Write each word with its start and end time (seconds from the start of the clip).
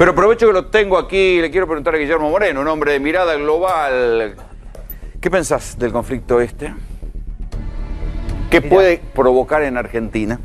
Pero 0.00 0.12
aprovecho 0.12 0.46
que 0.46 0.54
lo 0.54 0.64
tengo 0.64 0.96
aquí, 0.96 1.42
le 1.42 1.50
quiero 1.50 1.66
preguntar 1.66 1.94
a 1.94 1.98
Guillermo 1.98 2.30
Moreno, 2.30 2.62
un 2.62 2.68
hombre 2.68 2.92
de 2.92 3.00
mirada 3.00 3.34
global. 3.34 4.34
¿Qué 5.20 5.30
pensás 5.30 5.78
del 5.78 5.92
conflicto 5.92 6.40
este? 6.40 6.72
¿Qué 8.48 8.62
puede 8.62 8.96
provocar 9.14 9.62
en 9.62 9.76
Argentina? 9.76 10.40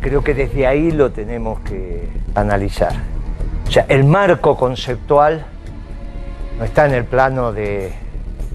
Creo 0.00 0.24
que 0.24 0.34
desde 0.34 0.66
ahí 0.66 0.90
lo 0.90 1.12
tenemos 1.12 1.60
que 1.60 2.08
analizar. 2.34 2.94
O 3.68 3.70
sea, 3.70 3.86
el 3.88 4.02
marco 4.02 4.56
conceptual 4.56 5.46
no 6.58 6.64
está 6.64 6.86
en 6.86 6.94
el 6.94 7.04
plano 7.04 7.52
de, 7.52 7.92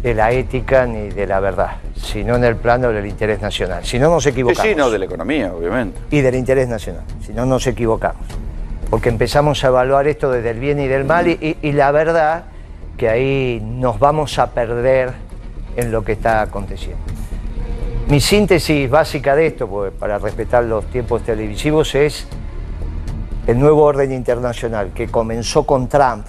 de 0.02 0.14
la 0.14 0.34
ética 0.34 0.86
ni 0.88 1.08
de 1.08 1.26
la 1.26 1.40
verdad, 1.40 1.78
sino 1.96 2.36
en 2.36 2.44
el 2.44 2.58
plano 2.58 2.90
del 2.90 3.06
interés 3.06 3.40
nacional. 3.40 3.86
Si 3.86 3.98
no 3.98 4.10
nos 4.10 4.26
equivocamos. 4.26 4.70
Sí, 4.70 4.76
no, 4.76 4.90
de 4.90 5.00
la 5.00 5.06
economía, 5.06 5.54
obviamente. 5.54 6.02
Y 6.12 6.20
del 6.20 6.36
interés 6.36 6.68
nacional, 6.68 7.06
si 7.26 7.32
no 7.32 7.46
nos 7.46 7.66
equivocamos. 7.66 8.44
Porque 8.90 9.10
empezamos 9.10 9.64
a 9.64 9.68
evaluar 9.68 10.08
esto 10.08 10.32
desde 10.32 10.52
el 10.52 10.60
bien 10.60 10.80
y 10.80 10.88
del 10.88 11.06
mal 11.06 11.28
y, 11.28 11.72
la 11.72 11.92
verdad 11.92 12.46
que 12.98 13.10
ahí 13.10 13.60
nos 13.64 14.00
vamos 14.00 14.38
a 14.40 14.52
perder 14.52 15.14
en 15.76 15.92
lo 15.92 16.04
que 16.04 16.12
está 16.12 16.42
aconteciendo. 16.42 17.02
Mi 18.08 18.20
síntesis 18.20 18.90
básica 18.90 19.36
de 19.36 19.48
esto, 19.48 19.68
porque 19.68 19.92
para 19.96 20.20
respetar 20.20 20.64
los 20.66 20.86
tiempos 20.86 21.24
televisivos, 21.24 21.96
es 21.96 22.28
el 23.48 23.60
nuevo 23.60 23.84
orden 23.84 24.12
internacional 24.12 24.92
que 24.94 25.08
comenzó 25.08 25.66
con 25.66 25.88
Trump, 25.88 26.26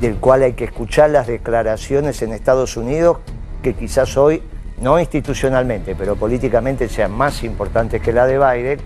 del 0.00 0.16
cual 0.16 0.42
hay 0.42 0.52
que 0.52 0.64
escuchar 0.64 1.10
las 1.10 1.26
declaraciones 1.26 2.22
en 2.22 2.32
Estados 2.32 2.76
Unidos, 2.76 3.18
que 3.62 3.74
quizás 3.74 4.16
hoy, 4.16 4.42
no 4.80 5.00
institucionalmente, 5.00 5.96
pero 5.96 6.14
políticamente 6.14 6.88
sean 6.88 7.12
más 7.12 7.42
importantes 7.42 8.00
que 8.00 8.12
la 8.12 8.26
de 8.26 8.38
Biden. 8.38 8.78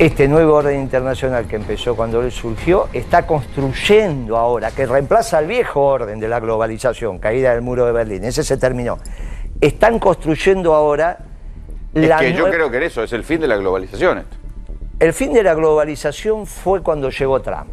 Este 0.00 0.26
nuevo 0.28 0.54
orden 0.54 0.80
internacional 0.80 1.46
que 1.46 1.56
empezó 1.56 1.94
cuando 1.94 2.22
él 2.22 2.32
surgió 2.32 2.88
está 2.94 3.26
construyendo 3.26 4.38
ahora, 4.38 4.70
que 4.70 4.86
reemplaza 4.86 5.36
al 5.36 5.46
viejo 5.46 5.82
orden 5.82 6.18
de 6.18 6.26
la 6.26 6.40
globalización, 6.40 7.18
caída 7.18 7.52
del 7.52 7.60
muro 7.60 7.84
de 7.84 7.92
Berlín, 7.92 8.24
ese 8.24 8.42
se 8.42 8.56
terminó. 8.56 8.96
Están 9.60 9.98
construyendo 9.98 10.74
ahora 10.74 11.18
Es 11.92 12.08
la 12.08 12.18
que 12.18 12.32
yo 12.32 12.48
creo 12.48 12.70
que 12.70 12.82
eso 12.86 13.02
es 13.02 13.12
el 13.12 13.24
fin 13.24 13.42
de 13.42 13.48
la 13.48 13.58
globalización. 13.58 14.18
esto. 14.18 14.36
El 15.00 15.12
fin 15.12 15.34
de 15.34 15.42
la 15.42 15.52
globalización 15.52 16.46
fue 16.46 16.80
cuando 16.82 17.10
llegó 17.10 17.42
Trump. 17.42 17.68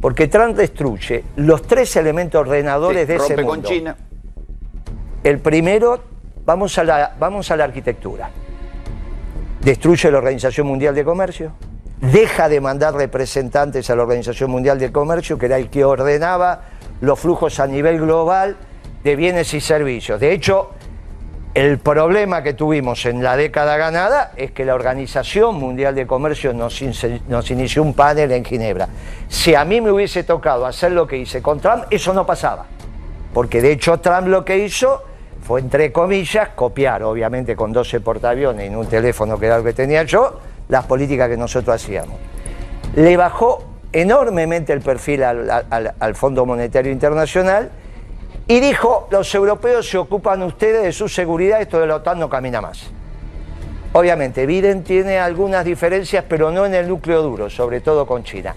Porque 0.00 0.26
Trump 0.26 0.56
destruye 0.56 1.22
los 1.36 1.60
tres 1.62 1.94
elementos 1.96 2.40
ordenadores 2.40 3.02
Sí, 3.02 3.06
de 3.08 3.14
ese 3.16 3.28
rompe 3.36 3.42
mundo. 3.42 3.50
con 3.50 3.62
China. 3.64 3.96
El 5.22 5.38
primero, 5.40 6.00
vamos 6.46 6.78
a, 6.78 6.84
la, 6.84 7.14
vamos 7.20 7.50
a 7.50 7.56
la 7.56 7.64
arquitectura. 7.64 8.30
Destruye 9.60 10.10
la 10.10 10.18
Organización 10.18 10.66
Mundial 10.66 10.94
de 10.94 11.04
Comercio, 11.04 11.52
deja 12.00 12.48
de 12.48 12.60
mandar 12.60 12.94
representantes 12.94 13.90
a 13.90 13.96
la 13.96 14.02
Organización 14.02 14.50
Mundial 14.50 14.78
de 14.78 14.92
Comercio, 14.92 15.38
que 15.38 15.46
era 15.46 15.56
el 15.56 15.68
que 15.68 15.84
ordenaba 15.84 16.62
los 17.00 17.18
flujos 17.18 17.60
a 17.60 17.66
nivel 17.66 18.00
global 18.00 18.56
de 19.02 19.16
bienes 19.16 19.52
y 19.54 19.60
servicios. 19.60 20.20
De 20.20 20.32
hecho, 20.32 20.70
el 21.54 21.78
problema 21.78 22.42
que 22.42 22.54
tuvimos 22.54 23.04
en 23.06 23.22
la 23.22 23.36
década 23.36 23.76
ganada 23.76 24.32
es 24.36 24.52
que 24.52 24.64
la 24.64 24.74
Organización 24.74 25.56
Mundial 25.56 25.94
de 25.94 26.06
Comercio 26.06 26.52
nos, 26.52 26.80
inició 27.50 27.82
un 27.82 27.94
panel 27.94 28.30
en 28.30 28.44
Ginebra. 28.44 28.88
Si 29.28 29.54
a 29.56 29.64
mí 29.64 29.80
me 29.80 29.90
hubiese 29.90 30.22
tocado 30.22 30.66
hacer 30.66 30.92
lo 30.92 31.06
que 31.06 31.16
hice 31.16 31.42
con 31.42 31.58
Trump, 31.58 31.84
eso 31.90 32.12
no 32.12 32.24
pasaba. 32.24 32.66
Porque 33.34 33.60
de 33.60 33.72
hecho 33.72 33.98
Trump 33.98 34.28
lo 34.28 34.44
que 34.44 34.58
hizo 34.58 35.02
fue, 35.42 35.60
entre 35.60 35.92
comillas, 35.92 36.50
copiar, 36.50 37.02
obviamente 37.02 37.56
con 37.56 37.72
12 37.72 38.00
portaaviones 38.00 38.70
y 38.70 38.74
un 38.74 38.86
teléfono 38.86 39.38
que 39.38 39.46
era 39.46 39.58
lo 39.58 39.64
que 39.64 39.72
tenía 39.72 40.02
yo, 40.04 40.40
las 40.68 40.84
políticas 40.84 41.28
que 41.28 41.36
nosotros 41.36 41.74
hacíamos. 41.82 42.16
Le 42.96 43.16
bajó 43.16 43.64
enormemente 43.92 44.72
el 44.72 44.80
perfil 44.80 45.22
al, 45.22 45.50
al- 45.50 45.94
al 45.98 46.14
Fondo 46.14 46.44
Monetario 46.44 46.92
Internacional 46.92 47.70
y 48.46 48.60
dijo, 48.60 49.08
los 49.10 49.34
europeos 49.34 49.88
se 49.88 49.96
ocupan 49.98 50.42
ustedes 50.42 50.82
de 50.82 50.92
su 50.92 51.08
seguridad, 51.08 51.60
esto 51.60 51.80
de 51.80 51.86
la 51.86 51.96
OTAN 51.96 52.18
no 52.18 52.28
camina 52.28 52.60
más. 52.60 52.90
Obviamente, 53.92 54.44
Biden 54.44 54.84
tiene 54.84 55.18
algunas 55.18 55.64
diferencias, 55.64 56.24
pero 56.28 56.50
no 56.50 56.66
en 56.66 56.74
el 56.74 56.88
núcleo 56.88 57.22
duro, 57.22 57.48
sobre 57.48 57.80
todo 57.80 58.06
con 58.06 58.22
China. 58.22 58.54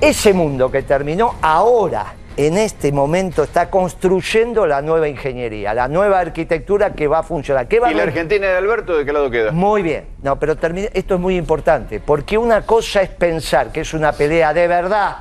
Ese 0.00 0.32
mundo 0.32 0.70
que 0.70 0.82
terminó 0.82 1.34
ahora, 1.42 2.14
en 2.36 2.56
este 2.56 2.92
momento, 2.92 3.42
está 3.42 3.68
construyendo 3.70 4.66
la 4.66 4.80
nueva 4.80 5.06
ingeniería, 5.08 5.74
la 5.74 5.86
nueva 5.88 6.18
arquitectura 6.20 6.92
que 6.94 7.06
va 7.06 7.18
a 7.18 7.22
funcionar. 7.22 7.68
¿Qué 7.68 7.78
va 7.78 7.90
¿Y 7.90 7.94
a 7.94 7.96
la 7.98 8.02
Argentina 8.04 8.46
de 8.48 8.56
Alberto 8.56 8.96
de 8.96 9.04
qué 9.04 9.12
lado 9.12 9.30
queda? 9.30 9.52
muy 9.52 9.82
bien, 9.82 10.06
no, 10.22 10.38
pero 10.38 10.56
termine- 10.56 10.90
esto 10.94 11.14
es 11.14 11.20
muy 11.20 11.36
importante, 11.36 12.00
porque 12.00 12.38
una 12.38 12.62
cosa 12.62 13.02
es 13.02 13.10
pensar 13.10 13.70
que 13.70 13.80
es 13.82 13.92
una 13.94 14.12
pelea 14.12 14.54
de 14.54 14.66
verdad 14.66 15.16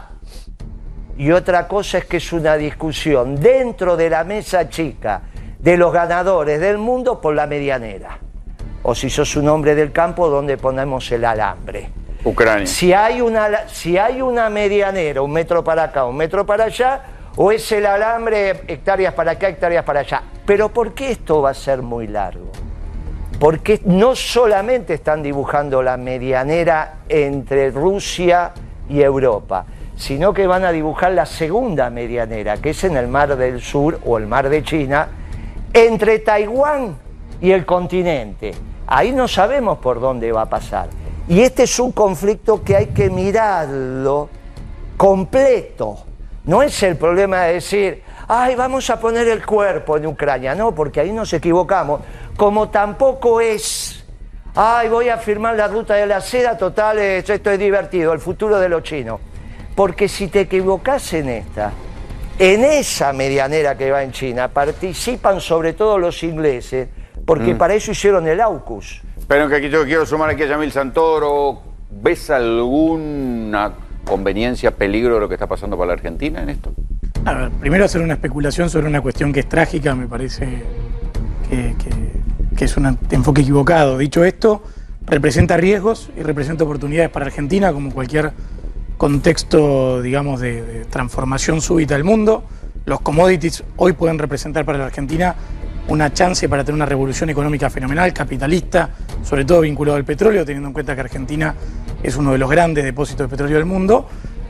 y 1.17 1.31
otra 1.31 1.67
cosa 1.67 1.97
es 1.99 2.05
que 2.05 2.17
es 2.17 2.31
una 2.33 2.55
discusión 2.55 3.35
dentro 3.39 3.97
de 3.97 4.09
la 4.09 4.23
mesa 4.23 4.69
chica 4.69 5.21
de 5.59 5.77
los 5.77 5.91
ganadores 5.93 6.59
del 6.59 6.77
mundo 6.77 7.19
por 7.21 7.35
la 7.35 7.45
medianera. 7.45 8.17
O 8.83 8.95
si 8.95 9.09
sos 9.11 9.35
un 9.35 9.47
hombre 9.49 9.75
del 9.75 9.91
campo, 9.91 10.27
donde 10.29 10.57
ponemos 10.57 11.11
el 11.11 11.23
alambre. 11.25 11.89
Si 12.67 12.93
hay 12.93 13.19
una, 13.19 13.67
si 13.67 13.97
hay 13.97 14.21
una 14.21 14.49
medianera, 14.49 15.21
un 15.21 15.31
metro 15.31 15.63
para 15.63 15.83
acá, 15.83 16.05
un 16.05 16.15
metro 16.15 16.45
para 16.45 16.65
allá, 16.65 17.01
o 17.35 17.51
es 17.51 17.71
el 17.71 17.85
alambre 17.85 18.61
hectáreas 18.67 19.13
para 19.13 19.31
acá, 19.31 19.49
hectáreas 19.49 19.83
para 19.83 20.01
allá. 20.01 20.21
Pero 20.45 20.69
¿por 20.69 20.93
qué 20.93 21.11
esto 21.11 21.41
va 21.41 21.49
a 21.49 21.53
ser 21.55 21.81
muy 21.81 22.07
largo? 22.07 22.51
Porque 23.39 23.81
no 23.85 24.15
solamente 24.15 24.93
están 24.93 25.23
dibujando 25.23 25.81
la 25.81 25.97
medianera 25.97 26.99
entre 27.09 27.71
Rusia 27.71 28.51
y 28.87 29.01
Europa, 29.01 29.65
sino 29.95 30.31
que 30.31 30.45
van 30.45 30.63
a 30.63 30.71
dibujar 30.71 31.13
la 31.13 31.25
segunda 31.25 31.89
medianera, 31.89 32.57
que 32.57 32.69
es 32.69 32.83
en 32.83 32.97
el 32.97 33.07
Mar 33.07 33.35
del 33.35 33.61
Sur 33.61 33.99
o 34.05 34.19
el 34.19 34.27
Mar 34.27 34.47
de 34.47 34.61
China, 34.63 35.07
entre 35.73 36.19
Taiwán 36.19 36.95
y 37.41 37.51
el 37.51 37.65
continente. 37.65 38.51
Ahí 38.85 39.11
no 39.11 39.27
sabemos 39.27 39.79
por 39.79 39.99
dónde 39.99 40.31
va 40.31 40.43
a 40.43 40.49
pasar. 40.49 41.00
Y 41.27 41.41
este 41.41 41.63
es 41.63 41.79
un 41.79 41.91
conflicto 41.91 42.63
que 42.63 42.75
hay 42.75 42.87
que 42.87 43.09
mirarlo 43.09 44.29
completo. 44.97 46.05
No 46.43 46.63
es 46.63 46.81
el 46.83 46.97
problema 46.97 47.43
de 47.43 47.53
decir, 47.53 48.03
ay, 48.27 48.55
vamos 48.55 48.89
a 48.89 48.99
poner 48.99 49.27
el 49.27 49.45
cuerpo 49.45 49.97
en 49.97 50.07
Ucrania. 50.07 50.55
No, 50.55 50.73
porque 50.73 50.99
ahí 50.99 51.11
nos 51.11 51.31
equivocamos. 51.33 52.01
Como 52.35 52.69
tampoco 52.69 53.39
es, 53.41 54.03
ay, 54.55 54.89
voy 54.89 55.09
a 55.09 55.17
firmar 55.17 55.55
la 55.55 55.67
ruta 55.67 55.93
de 55.95 56.05
la 56.05 56.21
seda, 56.21 56.57
total, 56.57 56.97
esto 56.99 57.51
es 57.51 57.59
divertido, 57.59 58.13
el 58.13 58.19
futuro 58.19 58.59
de 58.59 58.69
los 58.69 58.83
chinos. 58.83 59.19
Porque 59.75 60.07
si 60.07 60.27
te 60.27 60.41
equivocas 60.41 61.13
en 61.13 61.29
esta, 61.29 61.71
en 62.39 62.63
esa 62.63 63.13
medianera 63.13 63.77
que 63.77 63.91
va 63.91 64.03
en 64.03 64.11
China, 64.11 64.47
participan 64.47 65.39
sobre 65.39 65.73
todo 65.73 65.97
los 65.97 66.23
ingleses, 66.23 66.89
porque 67.25 67.55
para 67.55 67.75
eso 67.75 67.91
hicieron 67.91 68.27
el 68.27 68.41
AUKUS. 68.41 69.01
Pero 69.27 69.49
que 69.49 69.55
aquí 69.55 69.69
yo 69.69 69.85
quiero 69.85 70.05
sumar 70.05 70.29
aquí 70.29 70.43
a 70.43 70.47
Yamil 70.47 70.71
Santoro. 70.71 71.61
¿Ves 71.89 72.29
alguna 72.29 73.73
conveniencia, 74.05 74.71
peligro 74.71 75.15
de 75.15 75.19
lo 75.21 75.27
que 75.27 75.35
está 75.35 75.47
pasando 75.47 75.77
para 75.77 75.87
la 75.87 75.93
Argentina 75.93 76.41
en 76.41 76.49
esto? 76.49 76.73
A 77.25 77.33
ver, 77.33 77.51
primero 77.51 77.85
hacer 77.85 78.01
una 78.01 78.13
especulación 78.13 78.69
sobre 78.69 78.87
una 78.87 79.01
cuestión 79.01 79.31
que 79.31 79.41
es 79.41 79.49
trágica, 79.49 79.93
me 79.93 80.07
parece 80.07 80.63
que, 81.49 82.65
es 82.65 82.77
un 82.77 82.97
enfoque 83.09 83.41
equivocado. 83.41 83.97
Dicho 83.97 84.23
esto, 84.23 84.63
representa 85.05 85.57
riesgos 85.57 86.09
y 86.17 86.23
representa 86.23 86.63
oportunidades 86.63 87.09
para 87.09 87.25
Argentina, 87.25 87.73
como 87.73 87.91
cualquier 87.91 88.31
contexto, 88.97 90.01
digamos, 90.01 90.39
de, 90.39 90.61
de 90.61 90.85
transformación 90.85 91.61
súbita 91.61 91.95
del 91.95 92.03
mundo. 92.03 92.43
Los 92.85 93.01
commodities 93.01 93.63
hoy 93.77 93.93
pueden 93.93 94.17
representar 94.17 94.65
para 94.65 94.79
la 94.79 94.85
Argentina 94.85 95.35
una 95.87 96.13
chance 96.13 96.47
para 96.47 96.63
tener 96.63 96.75
una 96.75 96.85
revolución 96.85 97.29
económica 97.29 97.69
fenomenal, 97.69 98.13
capitalista, 98.13 98.89
sobre 99.23 99.45
todo 99.45 99.61
vinculado 99.61 99.97
al 99.97 100.05
petróleo, 100.05 100.45
teniendo 100.45 100.67
en 100.67 100.73
cuenta 100.73 100.95
que 100.95 101.01
Argentina 101.01 101.55
es 102.01 102.15
uno 102.15 102.31
de 102.31 102.37
los 102.37 102.49
grandes 102.49 102.83
depósitos 102.83 103.27
de 103.27 103.29
petróleo 103.29 103.57
del 103.57 103.65
mundo. 103.65 104.07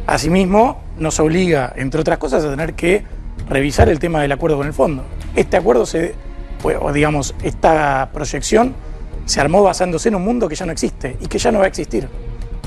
Asimismo, 0.07 0.81
nos 0.97 1.19
obliga, 1.19 1.73
entre 1.75 2.01
otras 2.01 2.17
cosas, 2.17 2.43
a 2.43 2.49
tener 2.49 2.73
que 2.73 3.03
revisar 3.49 3.89
el 3.89 3.99
tema 3.99 4.21
del 4.21 4.31
acuerdo 4.31 4.57
con 4.57 4.67
el 4.67 4.73
fondo. 4.73 5.03
Este 5.35 5.57
acuerdo, 5.57 5.85
se, 5.85 6.15
o 6.63 6.91
digamos, 6.93 7.35
esta 7.43 8.09
proyección 8.13 8.73
se 9.25 9.39
armó 9.39 9.63
basándose 9.63 10.09
en 10.09 10.15
un 10.15 10.23
mundo 10.23 10.47
que 10.47 10.55
ya 10.55 10.65
no 10.65 10.71
existe 10.71 11.17
y 11.21 11.27
que 11.27 11.37
ya 11.37 11.51
no 11.51 11.59
va 11.59 11.65
a 11.65 11.67
existir. 11.67 12.07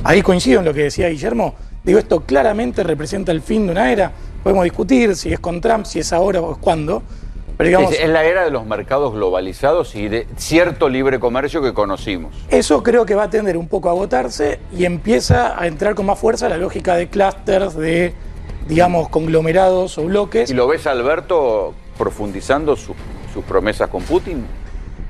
Ahí 0.03 0.23
coincido 0.23 0.61
en 0.61 0.67
lo 0.67 0.75
que 0.75 0.85
decía 0.85 1.09
Guillermo. 1.09 1.55
Digo, 1.83 1.99
esto 1.99 2.21
claramente 2.21 2.83
representa 2.83 3.33
el 3.33 3.43
fin 3.43 3.67
de 3.67 3.73
una 3.73 3.91
era. 3.91 4.13
Podemos 4.43 4.65
discutir 4.65 5.17
si 5.17 5.33
es 5.33 5.41
con 5.41 5.61
Trump, 5.61 5.87
si 5.87 6.01
es 6.01 6.13
ahora 6.13 6.41
o 6.41 6.53
es 6.53 6.59
cuándo. 6.59 7.03
Pero 7.57 7.69
digamos, 7.69 7.93
Es, 7.93 8.01
es 8.01 8.09
la 8.09 8.25
era 8.25 8.45
de 8.45 8.51
los 8.51 8.67
mercados 8.67 9.15
globalizados 9.15 9.95
y 9.95 10.09
de 10.09 10.27
cierto 10.37 10.89
libre 10.89 11.21
comercio 11.21 11.63
que 11.63 11.73
conocimos. 11.73 12.35
Eso 12.51 12.83
creo 12.83 13.07
que 13.07 13.15
va 13.15 13.25
a 13.25 13.31
tender 13.31 13.57
un 13.57 13.69
poco 13.69 13.89
a 13.89 13.93
agotarse 13.93 14.59
y 14.77 14.85
empieza 14.85 15.61
a 15.61 15.67
entrar 15.67 15.95
con 15.95 16.07
más 16.07 16.19
fuerza 16.19 16.49
la 16.49 16.57
lógica 16.57 16.97
de 16.97 17.09
clústeres, 17.09 17.75
de, 17.77 18.13
digamos, 18.67 19.09
conglomerados 19.09 19.97
o 19.99 20.05
bloques. 20.05 20.51
¿Y 20.51 20.55
lo 20.55 20.67
ves, 20.67 20.87
Alberto, 20.89 21.75
profundizando 21.97 22.75
su- 22.77 22.95
sus 23.33 23.45
promesas 23.45 23.89
con 23.89 24.03
Putin? 24.03 24.45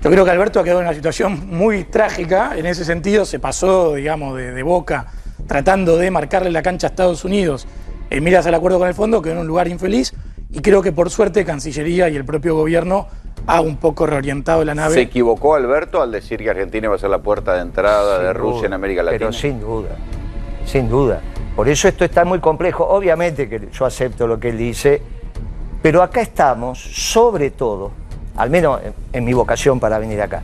Yo 0.02 0.10
creo 0.10 0.24
que 0.26 0.30
Alberto 0.30 0.60
ha 0.60 0.64
quedado 0.64 0.80
en 0.80 0.86
una 0.86 0.94
situación 0.94 1.48
muy 1.48 1.84
trágica. 1.84 2.52
En 2.58 2.66
ese 2.66 2.84
sentido, 2.84 3.24
se 3.24 3.38
pasó, 3.38 3.94
digamos, 3.94 4.36
de, 4.36 4.52
de 4.52 4.62
boca 4.62 5.06
tratando 5.46 5.96
de 5.96 6.10
marcarle 6.10 6.50
la 6.50 6.60
cancha 6.62 6.88
a 6.88 6.90
Estados 6.90 7.24
Unidos 7.24 7.66
en 8.10 8.22
miras 8.22 8.46
al 8.46 8.54
acuerdo 8.54 8.78
con 8.78 8.86
el 8.86 8.94
fondo, 8.94 9.22
quedó 9.22 9.32
en 9.32 9.38
un 9.40 9.46
lugar 9.46 9.66
infeliz 9.66 10.12
y 10.54 10.60
creo 10.60 10.82
que 10.82 10.92
por 10.92 11.10
suerte 11.10 11.44
Cancillería 11.44 12.08
y 12.08 12.16
el 12.16 12.24
propio 12.24 12.54
gobierno 12.54 13.08
ha 13.46 13.60
un 13.60 13.76
poco 13.76 14.06
reorientado 14.06 14.64
la 14.64 14.74
nave. 14.74 14.94
¿Se 14.94 15.00
equivocó 15.00 15.56
Alberto 15.56 16.00
al 16.00 16.12
decir 16.12 16.38
que 16.38 16.48
Argentina 16.48 16.88
va 16.88 16.94
a 16.94 16.98
ser 16.98 17.10
la 17.10 17.18
puerta 17.18 17.54
de 17.54 17.62
entrada 17.62 18.20
de 18.20 18.32
Rusia 18.32 18.66
en 18.66 18.72
América 18.72 19.02
Latina? 19.02 19.18
Pero 19.18 19.32
sin 19.32 19.60
duda, 19.60 19.96
sin 20.64 20.88
duda. 20.88 21.20
Por 21.56 21.68
eso 21.68 21.88
esto 21.88 22.04
está 22.04 22.24
muy 22.24 22.38
complejo. 22.38 22.86
Obviamente 22.86 23.48
que 23.48 23.68
yo 23.72 23.84
acepto 23.84 24.28
lo 24.28 24.38
que 24.38 24.50
él 24.50 24.58
dice, 24.58 25.02
pero 25.82 26.02
acá 26.02 26.20
estamos, 26.20 26.78
sobre 26.78 27.50
todo, 27.50 27.90
al 28.36 28.48
menos 28.48 28.80
en, 28.80 28.94
en 29.12 29.24
mi 29.24 29.32
vocación 29.32 29.80
para 29.80 29.98
venir 29.98 30.22
acá, 30.22 30.40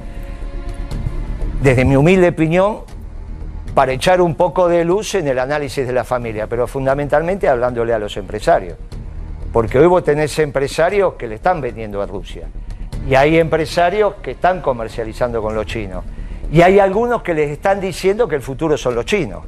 desde 1.62 1.84
mi 1.84 1.94
humilde 1.94 2.30
opinión, 2.30 2.78
para 3.74 3.92
echar 3.92 4.20
un 4.20 4.34
poco 4.34 4.66
de 4.66 4.84
luz 4.84 5.14
en 5.14 5.28
el 5.28 5.38
análisis 5.38 5.86
de 5.86 5.92
la 5.92 6.02
familia, 6.02 6.48
pero 6.48 6.66
fundamentalmente 6.66 7.48
hablándole 7.48 7.94
a 7.94 7.98
los 8.00 8.16
empresarios. 8.16 8.76
Porque 9.52 9.78
hoy 9.78 9.86
vos 9.86 10.04
tenés 10.04 10.38
empresarios 10.38 11.14
que 11.14 11.26
le 11.26 11.36
están 11.36 11.60
vendiendo 11.60 12.00
a 12.00 12.06
Rusia. 12.06 12.48
Y 13.08 13.14
hay 13.14 13.38
empresarios 13.38 14.14
que 14.22 14.32
están 14.32 14.60
comercializando 14.60 15.42
con 15.42 15.54
los 15.54 15.66
chinos. 15.66 16.04
Y 16.52 16.62
hay 16.62 16.78
algunos 16.78 17.22
que 17.22 17.34
les 17.34 17.50
están 17.50 17.80
diciendo 17.80 18.28
que 18.28 18.36
el 18.36 18.42
futuro 18.42 18.76
son 18.76 18.94
los 18.94 19.04
chinos. 19.04 19.44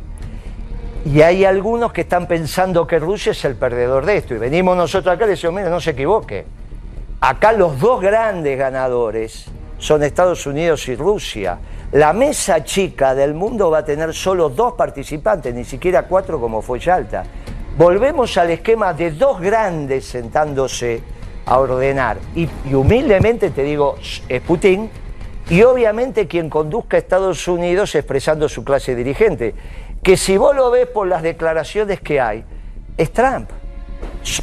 Y 1.05 1.21
hay 1.21 1.45
algunos 1.45 1.93
que 1.93 2.03
están 2.03 2.27
pensando 2.27 2.87
que 2.87 2.99
Rusia 2.99 3.33
es 3.33 3.45
el 3.45 3.57
perdedor 3.57 4.07
de 4.07 4.19
esto. 4.19 4.35
Y 4.35 4.39
venimos 4.39 4.77
nosotros 4.77 5.15
acá 5.15 5.27
y 5.27 5.31
decimos, 5.31 5.57
mira, 5.57 5.69
no 5.69 5.81
se 5.81 5.91
equivoque. 5.91 6.47
Acá 7.21 7.53
los 7.53 7.79
dos 7.79 8.01
grandes 8.01 8.59
ganadores 8.59 9.47
son 9.79 10.03
Estados 10.03 10.47
Unidos 10.47 10.87
y 10.89 10.97
Rusia. 10.97 11.59
La 11.93 12.13
mesa 12.13 12.65
chica 12.65 13.15
del 13.15 13.35
mundo 13.35 13.71
va 13.71 13.79
a 13.79 13.85
tener 13.85 14.15
solo 14.15 14.49
dos 14.49 14.75
participantes, 14.75 15.55
ni 15.55 15.65
siquiera 15.65 16.05
cuatro 16.05 16.41
como 16.41 16.63
fue 16.63 16.79
Yalta. 16.79 17.25
Volvemos 17.77 18.37
al 18.37 18.51
esquema 18.51 18.93
de 18.93 19.13
dos 19.13 19.41
grandes 19.41 20.05
sentándose 20.05 21.03
a 21.47 21.59
ordenar. 21.59 22.19
Y, 22.35 22.49
humildemente 22.73 23.51
te 23.51 23.63
digo, 23.63 23.97
es 24.29 24.41
Putin 24.43 24.91
y 25.49 25.63
obviamente 25.63 26.27
quien 26.27 26.51
conduzca 26.51 26.97
a 26.97 27.01
Estados 27.01 27.49
Unidos 27.49 27.95
expresando 27.95 28.49
su 28.49 28.63
clase 28.63 28.95
dirigente. 28.95 29.55
Que 30.03 30.17
si 30.17 30.37
vos 30.37 30.55
lo 30.55 30.71
ves 30.71 30.87
por 30.87 31.07
las 31.07 31.23
declaraciones 31.23 32.01
que 32.01 32.21
hay, 32.21 32.45
es 32.97 33.13
Trump. 33.13 33.49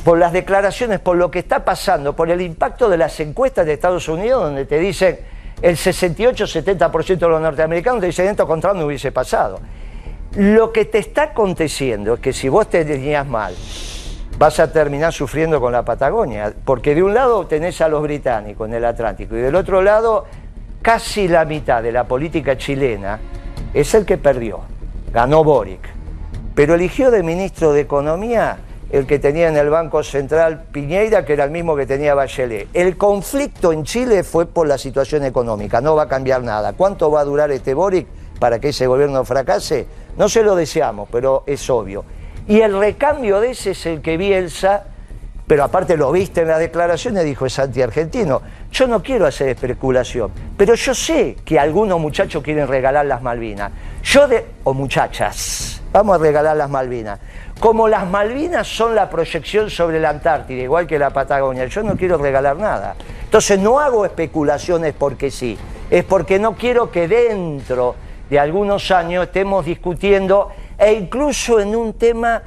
Por 0.03 0.17
las 0.17 0.33
declaraciones, 0.33 0.99
por 0.99 1.15
lo 1.15 1.29
que 1.29 1.39
está 1.39 1.63
pasando, 1.63 2.15
por 2.15 2.29
el 2.29 2.41
impacto 2.41 2.89
de 2.89 2.97
las 2.97 3.19
encuestas 3.19 3.65
de 3.65 3.73
Estados 3.73 4.07
Unidos, 4.07 4.43
donde 4.43 4.65
te 4.65 4.79
dicen 4.79 5.19
el 5.61 5.75
68-70% 5.75 7.17
de 7.17 7.27
los 7.27 7.41
norteamericanos 7.41 7.99
te 7.99 8.07
dicen 8.07 8.27
esto 8.27 8.47
con 8.47 8.61
Trump 8.61 8.77
no 8.77 8.85
hubiese 8.85 9.11
pasado. 9.11 9.59
Lo 10.35 10.71
que 10.71 10.85
te 10.85 10.99
está 10.99 11.23
aconteciendo 11.23 12.13
es 12.13 12.19
que 12.19 12.33
si 12.33 12.49
vos 12.49 12.69
te 12.69 12.85
tenías 12.85 13.25
mal, 13.25 13.55
vas 14.37 14.59
a 14.59 14.71
terminar 14.71 15.11
sufriendo 15.11 15.59
con 15.59 15.71
la 15.71 15.83
Patagonia, 15.83 16.53
porque 16.65 16.93
de 16.93 17.01
un 17.01 17.15
lado 17.15 17.47
tenés 17.47 17.81
a 17.81 17.87
los 17.87 18.03
británicos 18.03 18.67
en 18.67 18.75
el 18.75 18.85
Atlántico 18.85 19.35
y 19.35 19.39
del 19.39 19.55
otro 19.55 19.81
lado 19.81 20.25
casi 20.83 21.27
la 21.27 21.45
mitad 21.45 21.81
de 21.81 21.91
la 21.91 22.03
política 22.03 22.57
chilena 22.57 23.19
es 23.73 23.93
el 23.95 24.05
que 24.05 24.19
perdió, 24.19 24.59
ganó 25.11 25.43
Boric, 25.43 25.81
pero 26.53 26.75
eligió 26.75 27.09
de 27.09 27.23
ministro 27.23 27.73
de 27.73 27.81
Economía 27.81 28.59
el 28.91 29.07
que 29.07 29.17
tenía 29.17 29.49
en 29.49 29.57
el 29.57 29.69
Banco 29.69 30.03
Central 30.03 30.63
Piñeira, 30.71 31.25
que 31.25 31.33
era 31.33 31.43
el 31.43 31.51
mismo 31.51 31.75
que 31.75 31.85
tenía 31.85 32.13
Bachelet. 32.15 32.69
El 32.73 32.97
conflicto 32.97 33.71
en 33.71 33.83
Chile 33.83 34.23
fue 34.23 34.45
por 34.45 34.67
la 34.67 34.77
situación 34.77 35.23
económica, 35.25 35.81
no 35.81 35.95
va 35.95 36.03
a 36.03 36.07
cambiar 36.07 36.43
nada. 36.43 36.73
¿Cuánto 36.73 37.11
va 37.11 37.21
a 37.21 37.25
durar 37.25 37.51
este 37.51 37.73
Boric 37.73 38.07
para 38.39 38.59
que 38.59 38.69
ese 38.69 38.87
gobierno 38.87 39.23
fracase? 39.25 39.85
No 40.17 40.29
se 40.29 40.43
lo 40.43 40.55
deseamos, 40.55 41.07
pero 41.11 41.43
es 41.45 41.69
obvio. 41.69 42.03
Y 42.47 42.61
el 42.61 42.77
recambio 42.79 43.39
de 43.39 43.51
ese 43.51 43.71
es 43.71 43.85
el 43.85 44.01
que 44.01 44.17
Bielsa, 44.17 44.85
pero 45.45 45.63
aparte 45.63 45.97
lo 45.97 46.11
viste 46.11 46.41
en 46.41 46.47
las 46.47 46.59
declaraciones, 46.59 47.23
dijo 47.23 47.45
es 47.45 47.57
anti-argentino. 47.59 48.41
Yo 48.71 48.87
no 48.87 49.01
quiero 49.01 49.25
hacer 49.25 49.49
especulación, 49.49 50.31
pero 50.55 50.75
yo 50.75 50.93
sé 50.93 51.37
que 51.43 51.59
algunos 51.59 51.99
muchachos 51.99 52.43
quieren 52.43 52.67
regalar 52.67 53.05
las 53.05 53.21
Malvinas. 53.21 53.71
Yo 54.03 54.27
de, 54.27 54.45
o 54.63 54.73
muchachas, 54.73 55.81
vamos 55.91 56.15
a 56.15 56.19
regalar 56.19 56.55
las 56.55 56.69
Malvinas. 56.69 57.19
Como 57.59 57.87
las 57.87 58.07
Malvinas 58.07 58.67
son 58.67 58.95
la 58.95 59.09
proyección 59.09 59.69
sobre 59.69 59.99
la 59.99 60.09
Antártida, 60.09 60.61
igual 60.61 60.87
que 60.87 60.97
la 60.97 61.09
Patagonia, 61.09 61.65
yo 61.65 61.83
no 61.83 61.97
quiero 61.97 62.17
regalar 62.17 62.55
nada. 62.55 62.95
Entonces 63.23 63.59
no 63.59 63.79
hago 63.79 64.05
especulaciones 64.05 64.93
porque 64.97 65.29
sí, 65.29 65.57
es 65.89 66.03
porque 66.03 66.39
no 66.39 66.55
quiero 66.55 66.89
que 66.89 67.07
dentro 67.07 67.95
de 68.29 68.39
algunos 68.39 68.91
años 68.91 69.25
estemos 69.25 69.65
discutiendo 69.65 70.49
e 70.77 70.93
incluso 70.93 71.59
en 71.59 71.75
un 71.75 71.93
tema 71.93 72.41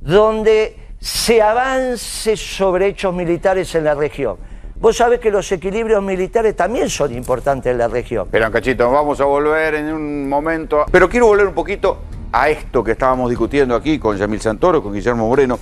donde 0.00 0.76
se 0.98 1.42
avance 1.42 2.36
sobre 2.36 2.88
hechos 2.88 3.14
militares 3.14 3.74
en 3.74 3.84
la 3.84 3.94
región. 3.94 4.36
Vos 4.78 4.96
sabés 4.96 5.20
que 5.20 5.30
los 5.30 5.50
equilibrios 5.52 6.02
militares 6.02 6.54
también 6.54 6.90
son 6.90 7.14
importantes 7.14 7.72
en 7.72 7.78
la 7.78 7.88
región. 7.88 8.28
Pero, 8.30 8.50
Cachito, 8.50 8.90
vamos 8.90 9.20
a 9.20 9.24
volver 9.24 9.74
en 9.74 9.92
un 9.92 10.28
momento. 10.28 10.84
Pero 10.90 11.08
quiero 11.08 11.26
volver 11.26 11.46
un 11.46 11.54
poquito 11.54 11.98
a 12.30 12.50
esto 12.50 12.84
que 12.84 12.92
estábamos 12.92 13.30
discutiendo 13.30 13.74
aquí 13.74 13.98
con 13.98 14.18
Yamil 14.18 14.40
Santoro, 14.40 14.82
con 14.82 14.92
Guillermo 14.92 15.28
Moreno. 15.28 15.58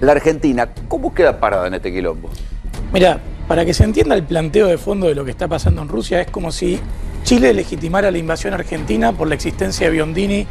La 0.00 0.12
Argentina, 0.12 0.68
¿cómo 0.88 1.14
queda 1.14 1.38
parada 1.38 1.66
en 1.66 1.74
este 1.74 1.92
quilombo? 1.92 2.30
Mira, 2.92 3.20
para 3.46 3.64
que 3.64 3.74
se 3.74 3.84
entienda 3.84 4.14
el 4.14 4.24
planteo 4.24 4.66
de 4.66 4.78
fondo 4.78 5.06
de 5.06 5.14
lo 5.14 5.24
que 5.24 5.30
está 5.30 5.46
pasando 5.46 5.82
en 5.82 5.88
Rusia, 5.88 6.20
es 6.20 6.30
como 6.30 6.50
si 6.50 6.80
Chile 7.26 7.52
legitimara 7.52 8.12
la 8.12 8.18
invasión 8.18 8.54
argentina 8.54 9.10
por 9.10 9.26
la 9.26 9.34
existencia 9.34 9.88
de 9.88 9.92
Biondini, 9.92 10.46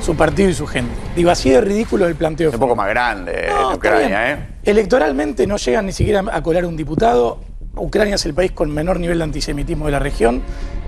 su 0.00 0.14
partido 0.14 0.48
y 0.48 0.54
su 0.54 0.64
gente. 0.64 0.92
Digo, 1.16 1.28
así 1.28 1.50
de 1.50 1.60
ridículo 1.60 2.06
el 2.06 2.14
planteo. 2.14 2.50
Es 2.50 2.54
un 2.54 2.60
poco 2.60 2.76
más 2.76 2.88
grande 2.88 3.48
No, 3.50 3.74
Ucrania. 3.74 4.30
¿eh? 4.32 4.46
Electoralmente 4.62 5.44
no 5.48 5.56
llegan 5.56 5.86
ni 5.86 5.92
siquiera 5.92 6.22
a 6.32 6.40
colar 6.40 6.64
un 6.66 6.76
diputado. 6.76 7.40
Ucrania 7.74 8.14
es 8.14 8.24
el 8.26 8.34
país 8.34 8.52
con 8.52 8.70
menor 8.72 9.00
nivel 9.00 9.18
de 9.18 9.24
antisemitismo 9.24 9.86
de 9.86 9.90
la 9.90 9.98
región. 9.98 10.40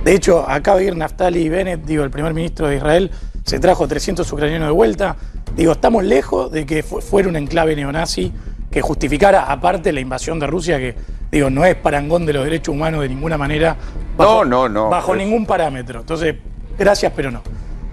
De 0.05 0.15
hecho, 0.15 0.49
acaba 0.49 0.79
de 0.79 0.85
ir 0.85 0.97
Naftali 0.97 1.49
Bennett, 1.49 1.83
digo, 1.85 2.05
el 2.05 2.11
primer 2.11 2.35
ministro 2.35 2.69
de 2.69 2.77
Israel, 2.77 3.11
se 3.44 3.59
trajo 3.59 3.89
300 3.89 4.33
ucranianos 4.33 4.69
de 4.69 4.73
vuelta. 4.73 5.17
Digo, 5.56 5.73
estamos 5.73 6.05
lejos 6.05 6.53
de 6.53 6.67
que 6.67 6.85
fu- 6.85 7.00
fuera 7.00 7.29
un 7.29 7.35
enclave 7.35 7.75
neonazi 7.75 8.33
que 8.71 8.81
justificara, 8.81 9.43
aparte, 9.50 9.93
la 9.93 10.00
invasión 10.00 10.39
de 10.39 10.47
Rusia, 10.47 10.79
que, 10.79 10.94
digo, 11.33 11.50
no 11.50 11.65
es 11.65 11.75
parangón 11.75 12.25
de 12.27 12.33
los 12.33 12.44
derechos 12.44 12.73
humanos 12.75 13.03
de 13.03 13.09
ninguna 13.09 13.37
manera. 13.37 13.77
No, 14.19 14.44
no, 14.44 14.69
no, 14.69 14.89
Bajo 14.91 15.08
pues. 15.08 15.19
ningún 15.19 15.46
parámetro. 15.46 16.01
Entonces, 16.01 16.36
gracias, 16.79 17.13
pero 17.15 17.31
no. 17.31 17.43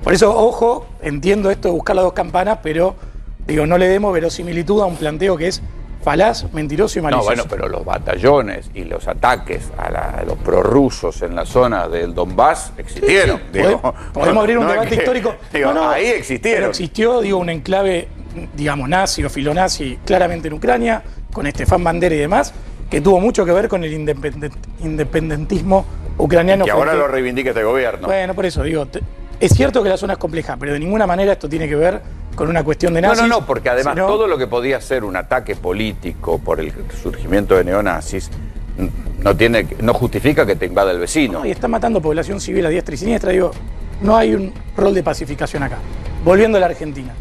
Por 0.04 0.14
eso, 0.14 0.36
ojo, 0.38 0.88
entiendo 1.02 1.50
esto 1.52 1.68
de 1.70 1.74
buscar 1.74 1.96
las 1.96 2.04
dos 2.06 2.14
campanas, 2.14 2.60
pero, 2.64 2.96
digo, 3.48 3.66
no 3.66 3.78
le 3.78 3.88
demos 3.88 4.14
verosimilitud 4.14 4.82
a 4.82 4.86
un 4.86 4.96
planteo 4.96 5.36
que 5.38 5.48
es 5.48 5.62
falaz, 6.04 6.46
mentiroso 6.54 6.98
y 6.98 7.02
No, 7.02 7.10
malicioso. 7.10 7.28
bueno, 7.28 7.46
pero 7.50 7.68
los 7.68 7.84
batallones 7.84 8.70
y 8.74 8.86
los 8.86 9.08
ataques 9.10 9.70
a, 9.78 9.90
la- 9.92 10.10
a 10.12 10.24
los 10.24 10.38
prorrusos 10.38 11.22
en 11.22 11.36
la 11.36 11.46
zona 11.46 11.90
del 11.90 12.14
Donbass 12.16 12.72
existieron. 12.78 13.38
Sí, 13.52 13.60
digo. 13.60 13.82
pode- 13.82 13.94
podemos 14.14 14.42
abrir 14.42 14.58
un 14.60 14.64
No 14.68 14.72
debate 14.72 14.90
que- 14.90 14.96
histórico. 14.96 15.36
digo, 15.52 15.74
No, 15.74 15.82
no, 15.82 15.90
ahí 15.90 16.06
Pero 16.06 16.18
existieron. 16.18 16.70
existió, 16.70 17.20
digo, 17.20 17.38
un 17.38 17.50
enclave, 17.50 18.08
digamos, 18.56 18.88
nazi 18.88 19.26
o 19.26 19.30
filonazi 19.30 20.00
claramente 20.06 20.48
en 20.48 20.54
Ucrania, 20.54 21.04
con 21.34 21.46
Estefan 21.48 21.84
Bandera 21.84 22.16
y 22.16 22.20
demás, 22.20 22.54
que 22.90 23.02
tuvo 23.02 23.20
mucho 23.20 23.44
que 23.44 23.52
ver 23.52 23.68
con 23.68 23.84
el 23.84 23.94
independen- 23.94 24.54
independentismo 26.20 26.26
ucraniano. 26.26 26.66
que 26.66 26.72
ahora 26.72 26.92
frente- 26.92 27.08
lo 27.08 27.12
reivindica 27.12 27.50
este 27.50 27.64
gobierno. 27.64 28.08
Bueno, 28.08 28.34
por 28.34 28.46
eso 28.46 28.64
digo, 28.64 28.86
te- 28.86 29.02
es 29.40 29.52
cierto 29.54 29.82
que 29.84 29.90
la 29.90 29.98
zona 29.98 30.14
es 30.14 30.20
compleja, 30.20 30.58
pero 30.60 30.74
de 30.74 30.80
ninguna 30.80 31.08
manera 31.08 31.34
esto 31.34 31.48
tiene 31.48 31.68
que 31.68 31.76
ver 31.76 32.02
con 32.36 32.50
una 32.50 32.64
cuestión 32.64 32.94
de 32.94 33.02
No, 33.02 33.10
nazis. 33.10 33.24
no, 33.28 33.40
no, 33.40 33.46
porque 33.46 33.70
además 33.70 33.94
sino- 33.96 34.08
todo 34.08 34.28
lo 34.28 34.38
que 34.38 34.48
podía 34.48 34.80
ser 34.82 35.04
un 35.04 35.16
ataque 35.16 35.56
político 35.56 36.40
por 36.40 36.60
el 36.60 36.74
surgimiento 37.02 37.56
de 37.56 37.64
neonazis 37.64 38.30
no 39.24 39.36
tiene, 39.36 39.68
no 39.82 39.94
justifica 39.94 40.46
que 40.46 40.56
te 40.56 40.66
invada 40.66 40.92
el 40.92 41.00
vecino. 41.00 41.40
No, 41.40 41.46
y 41.46 41.52
está 41.52 41.68
matando 41.68 42.02
población 42.02 42.40
civil 42.40 42.66
a 42.66 42.70
diestra 42.70 42.96
y 42.96 42.98
siniestra. 42.98 43.32
Digo, 43.32 43.52
no 44.02 44.16
hay 44.16 44.34
un 44.34 44.54
rol 44.78 44.94
de 44.94 45.04
pacificación 45.04 45.64
acá. 45.64 45.78
Volviendo 46.24 46.58
a 46.58 46.62
la 46.62 46.68
Argentina. 46.68 47.14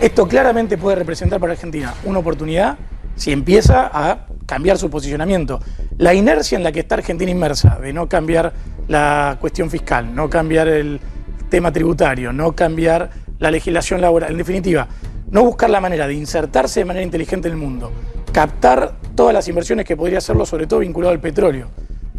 Esto 0.00 0.26
claramente 0.26 0.76
puede 0.78 0.96
representar 0.96 1.38
para 1.40 1.52
Argentina 1.52 1.94
una 2.04 2.18
oportunidad 2.18 2.76
si 3.16 3.32
empieza 3.32 3.90
a 3.92 4.26
cambiar 4.46 4.78
su 4.78 4.90
posicionamiento. 4.90 5.60
La 5.98 6.14
inercia 6.14 6.56
en 6.56 6.64
la 6.64 6.72
que 6.72 6.80
está 6.80 6.96
Argentina 6.96 7.30
inmersa, 7.30 7.78
de 7.80 7.92
no 7.92 8.08
cambiar 8.08 8.52
la 8.88 9.36
cuestión 9.40 9.70
fiscal, 9.70 10.14
no 10.14 10.28
cambiar 10.28 10.68
el 10.68 11.00
tema 11.48 11.72
tributario, 11.72 12.32
no 12.32 12.52
cambiar 12.52 13.10
la 13.38 13.50
legislación 13.50 14.00
laboral, 14.00 14.32
en 14.32 14.38
definitiva, 14.38 14.86
no 15.30 15.44
buscar 15.44 15.70
la 15.70 15.80
manera 15.80 16.06
de 16.06 16.14
insertarse 16.14 16.80
de 16.80 16.84
manera 16.84 17.04
inteligente 17.04 17.48
en 17.48 17.54
el 17.54 17.60
mundo, 17.60 17.90
captar 18.32 18.92
todas 19.14 19.32
las 19.32 19.46
inversiones 19.48 19.84
que 19.86 19.96
podría 19.96 20.18
hacerlo, 20.18 20.44
sobre 20.46 20.66
todo 20.66 20.80
vinculado 20.80 21.12
al 21.12 21.20
petróleo. 21.20 21.68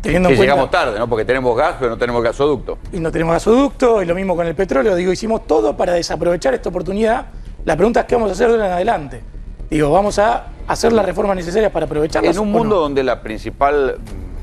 Teniendo 0.01 0.29
Que 0.29 0.33
en 0.35 0.37
cuenta- 0.37 0.53
llegamos 0.53 0.71
tarde, 0.71 0.99
¿no? 0.99 1.09
Porque 1.09 1.25
tenemos 1.25 1.55
gas, 1.57 1.75
pero 1.79 1.91
no 1.91 1.97
tenemos 1.97 2.23
gasoducto. 2.23 2.77
y 2.93 2.99
no 2.99 3.11
tenemos 3.11 3.33
gasoducto, 3.33 4.01
y 4.03 4.05
lo 4.05 4.13
mismo 4.13 4.35
con 4.35 4.45
el 4.45 4.53
petróleo. 4.55 4.95
Digo, 4.95 5.11
hicimos 5.11 5.47
todo 5.47 5.75
para 5.75 5.93
desaprovechar 5.93 6.53
esta 6.53 6.69
oportunidad. 6.69 7.25
La 7.65 7.75
pregunta 7.75 8.01
es 8.01 8.05
qué 8.05 8.15
vamos 8.15 8.29
a 8.29 8.33
hacer 8.33 8.47
de 8.47 8.53
ahora 8.53 8.67
en 8.67 8.73
adelante. 8.73 9.21
Digo, 9.69 9.89
vamos 9.91 10.19
a 10.19 10.45
hacer 10.67 10.93
las 10.93 11.05
reformas 11.05 11.35
necesarias 11.35 11.71
para 11.71 11.85
aprovecharlas. 11.85 12.35
En 12.35 12.41
un 12.41 12.51
mundo 12.51 12.75
no? 12.75 12.81
donde 12.81 13.03
la 13.03 13.21
principal 13.21 13.97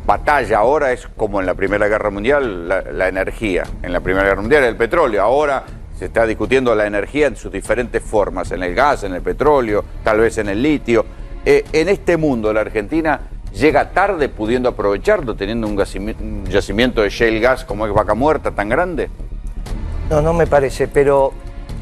batalla 0.06 0.58
ahora 0.58 0.92
es 0.92 1.06
como 1.16 1.40
en 1.40 1.46
la 1.46 1.54
Primera 1.54 1.88
Guerra 1.88 2.10
Mundial, 2.10 2.68
la, 2.68 2.82
la 2.82 3.08
energía. 3.08 3.64
En 3.82 3.92
la 3.92 4.00
Primera 4.00 4.24
Guerra 4.24 4.40
Mundial 4.40 4.64
el 4.64 4.76
petróleo, 4.76 5.22
ahora 5.22 5.64
se 5.98 6.06
está 6.06 6.26
discutiendo 6.26 6.74
la 6.74 6.86
energía 6.86 7.28
en 7.28 7.36
sus 7.36 7.52
diferentes 7.52 8.02
formas, 8.02 8.50
en 8.50 8.62
el 8.62 8.74
gas, 8.74 9.04
en 9.04 9.14
el 9.14 9.22
petróleo, 9.22 9.84
tal 10.02 10.20
vez 10.20 10.38
en 10.38 10.48
el 10.48 10.62
litio. 10.62 11.04
Eh, 11.44 11.64
en 11.72 11.88
este 11.88 12.16
mundo, 12.16 12.52
la 12.52 12.60
Argentina 12.62 13.20
llega 13.52 13.90
tarde 13.90 14.28
pudiendo 14.28 14.68
aprovecharlo, 14.68 15.34
teniendo 15.36 15.66
un, 15.66 15.78
un 15.78 16.44
yacimiento 16.46 17.02
de 17.02 17.10
shale 17.10 17.40
gas 17.40 17.64
como 17.64 17.86
es 17.86 17.92
Vaca 17.92 18.14
Muerta 18.14 18.50
tan 18.50 18.68
grande. 18.68 19.10
No, 20.10 20.22
no 20.22 20.32
me 20.32 20.46
parece, 20.46 20.88
pero 20.88 21.32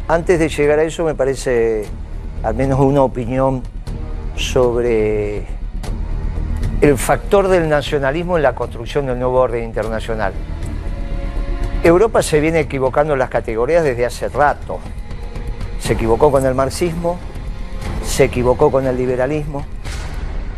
antes 0.08 0.38
de 0.38 0.48
llegar 0.48 0.78
a 0.78 0.82
eso 0.82 1.04
me 1.04 1.14
parece 1.14 1.84
al 2.42 2.54
menos 2.54 2.80
una 2.80 3.02
opinión 3.02 3.62
sobre 4.40 5.44
el 6.80 6.96
factor 6.96 7.48
del 7.48 7.68
nacionalismo 7.68 8.38
en 8.38 8.42
la 8.42 8.54
construcción 8.54 9.06
del 9.06 9.18
nuevo 9.18 9.38
orden 9.38 9.64
internacional. 9.64 10.32
Europa 11.84 12.22
se 12.22 12.40
viene 12.40 12.60
equivocando 12.60 13.12
en 13.12 13.18
las 13.18 13.28
categorías 13.28 13.84
desde 13.84 14.06
hace 14.06 14.28
rato. 14.28 14.78
Se 15.78 15.92
equivocó 15.92 16.30
con 16.30 16.44
el 16.46 16.54
marxismo, 16.54 17.18
se 18.04 18.24
equivocó 18.24 18.70
con 18.70 18.86
el 18.86 18.96
liberalismo, 18.96 19.64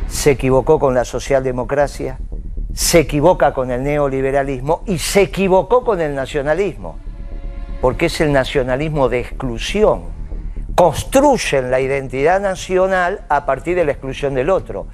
se 0.09 0.33
equivocó 0.33 0.79
con 0.79 0.95
la 0.95 1.05
socialdemocracia, 1.05 2.19
se 2.73 3.01
equivoca 3.01 3.53
con 3.53 3.71
el 3.71 3.83
neoliberalismo 3.83 4.83
y 4.87 4.99
se 4.99 5.23
equivocó 5.23 5.85
con 5.85 6.01
el 6.01 6.15
nacionalismo, 6.15 6.97
porque 7.81 8.07
es 8.07 8.21
el 8.21 8.33
nacionalismo 8.33 9.09
de 9.09 9.21
exclusión. 9.21 10.22
Construyen 10.75 11.71
la 11.71 11.81
identidad 11.81 12.41
nacional 12.41 13.25
a 13.29 13.45
partir 13.45 13.77
de 13.77 13.85
la 13.85 13.93
exclusión 13.93 14.35
del 14.35 14.51
otro. 14.51 14.87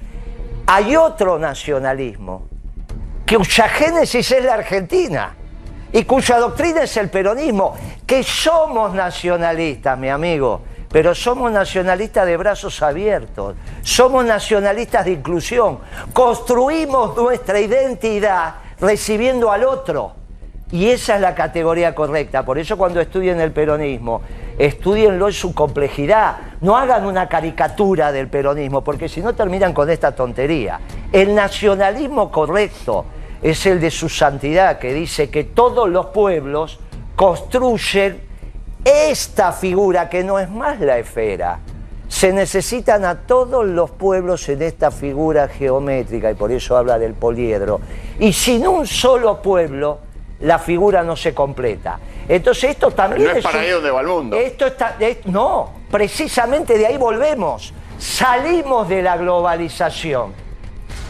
Hay 0.67 0.95
otro 0.95 1.39
nacionalismo, 1.39 2.47
cuya 3.27 3.67
génesis 3.69 4.31
es 4.31 4.43
la 4.43 4.55
Argentina 4.55 5.35
y 5.91 6.03
cuya 6.03 6.37
doctrina 6.37 6.83
es 6.83 6.95
el 6.97 7.09
peronismo, 7.09 7.75
que 8.05 8.23
somos 8.23 8.93
nacionalistas, 8.93 9.97
mi 9.97 10.09
amigo, 10.09 10.61
pero 10.91 11.15
somos 11.15 11.51
nacionalistas 11.51 12.25
de 12.25 12.37
brazos 12.37 12.81
abiertos, 12.81 13.55
somos 13.81 14.25
nacionalistas 14.25 15.05
de 15.05 15.11
inclusión, 15.11 15.79
construimos 16.13 17.15
nuestra 17.15 17.59
identidad 17.59 18.55
recibiendo 18.79 19.51
al 19.51 19.63
otro. 19.63 20.13
Y 20.71 20.89
esa 20.89 21.15
es 21.15 21.21
la 21.21 21.33
categoría 21.33 21.95
correcta. 21.95 22.45
Por 22.45 22.59
eso 22.59 22.77
cuando 22.77 23.01
estudien 23.01 23.41
el 23.41 23.51
peronismo, 23.51 24.21
estudienlo 24.59 25.27
en 25.27 25.33
su 25.33 25.55
complejidad. 25.55 26.37
No 26.61 26.77
hagan 26.77 27.05
una 27.05 27.27
caricatura 27.27 28.11
del 28.11 28.27
peronismo, 28.27 28.83
porque 28.83 29.09
si 29.09 29.21
no 29.21 29.33
terminan 29.33 29.73
con 29.73 29.89
esta 29.89 30.11
tontería. 30.11 30.79
El 31.11 31.33
nacionalismo 31.33 32.29
correcto 32.29 33.05
es 33.41 33.65
el 33.65 33.79
de 33.79 33.89
su 33.89 34.09
santidad, 34.09 34.77
que 34.77 34.93
dice 34.93 35.29
que 35.29 35.45
todos 35.45 35.89
los 35.89 36.07
pueblos 36.07 36.79
construyen 37.15 38.21
esta 38.83 39.53
figura, 39.53 40.09
que 40.09 40.23
no 40.23 40.37
es 40.37 40.49
más 40.49 40.79
la 40.81 40.97
esfera. 40.97 41.59
Se 42.09 42.33
necesitan 42.33 43.05
a 43.05 43.15
todos 43.15 43.65
los 43.65 43.91
pueblos 43.91 44.49
en 44.49 44.61
esta 44.61 44.91
figura 44.91 45.47
geométrica, 45.47 46.31
y 46.31 46.33
por 46.33 46.51
eso 46.51 46.75
habla 46.75 46.99
del 46.99 47.13
poliedro. 47.13 47.79
Y 48.19 48.33
sin 48.33 48.67
un 48.67 48.85
solo 48.85 49.41
pueblo, 49.41 49.99
la 50.41 50.59
figura 50.59 51.03
no 51.03 51.15
se 51.15 51.33
completa. 51.33 51.99
Entonces 52.27 52.71
esto 52.71 52.91
también 52.91 53.25
no 53.25 53.31
es, 53.31 53.43
para 53.43 53.59
ahí 53.59 53.69
donde 53.69 53.91
va 53.91 54.01
el 54.01 54.07
mundo. 54.07 54.37
Esto 54.37 54.67
está, 54.67 54.95
no, 55.25 55.71
precisamente 55.91 56.77
de 56.77 56.87
ahí 56.87 56.97
volvemos. 56.97 57.73
Salimos 57.97 58.87
de 58.87 59.01
la 59.01 59.17
globalización, 59.17 60.33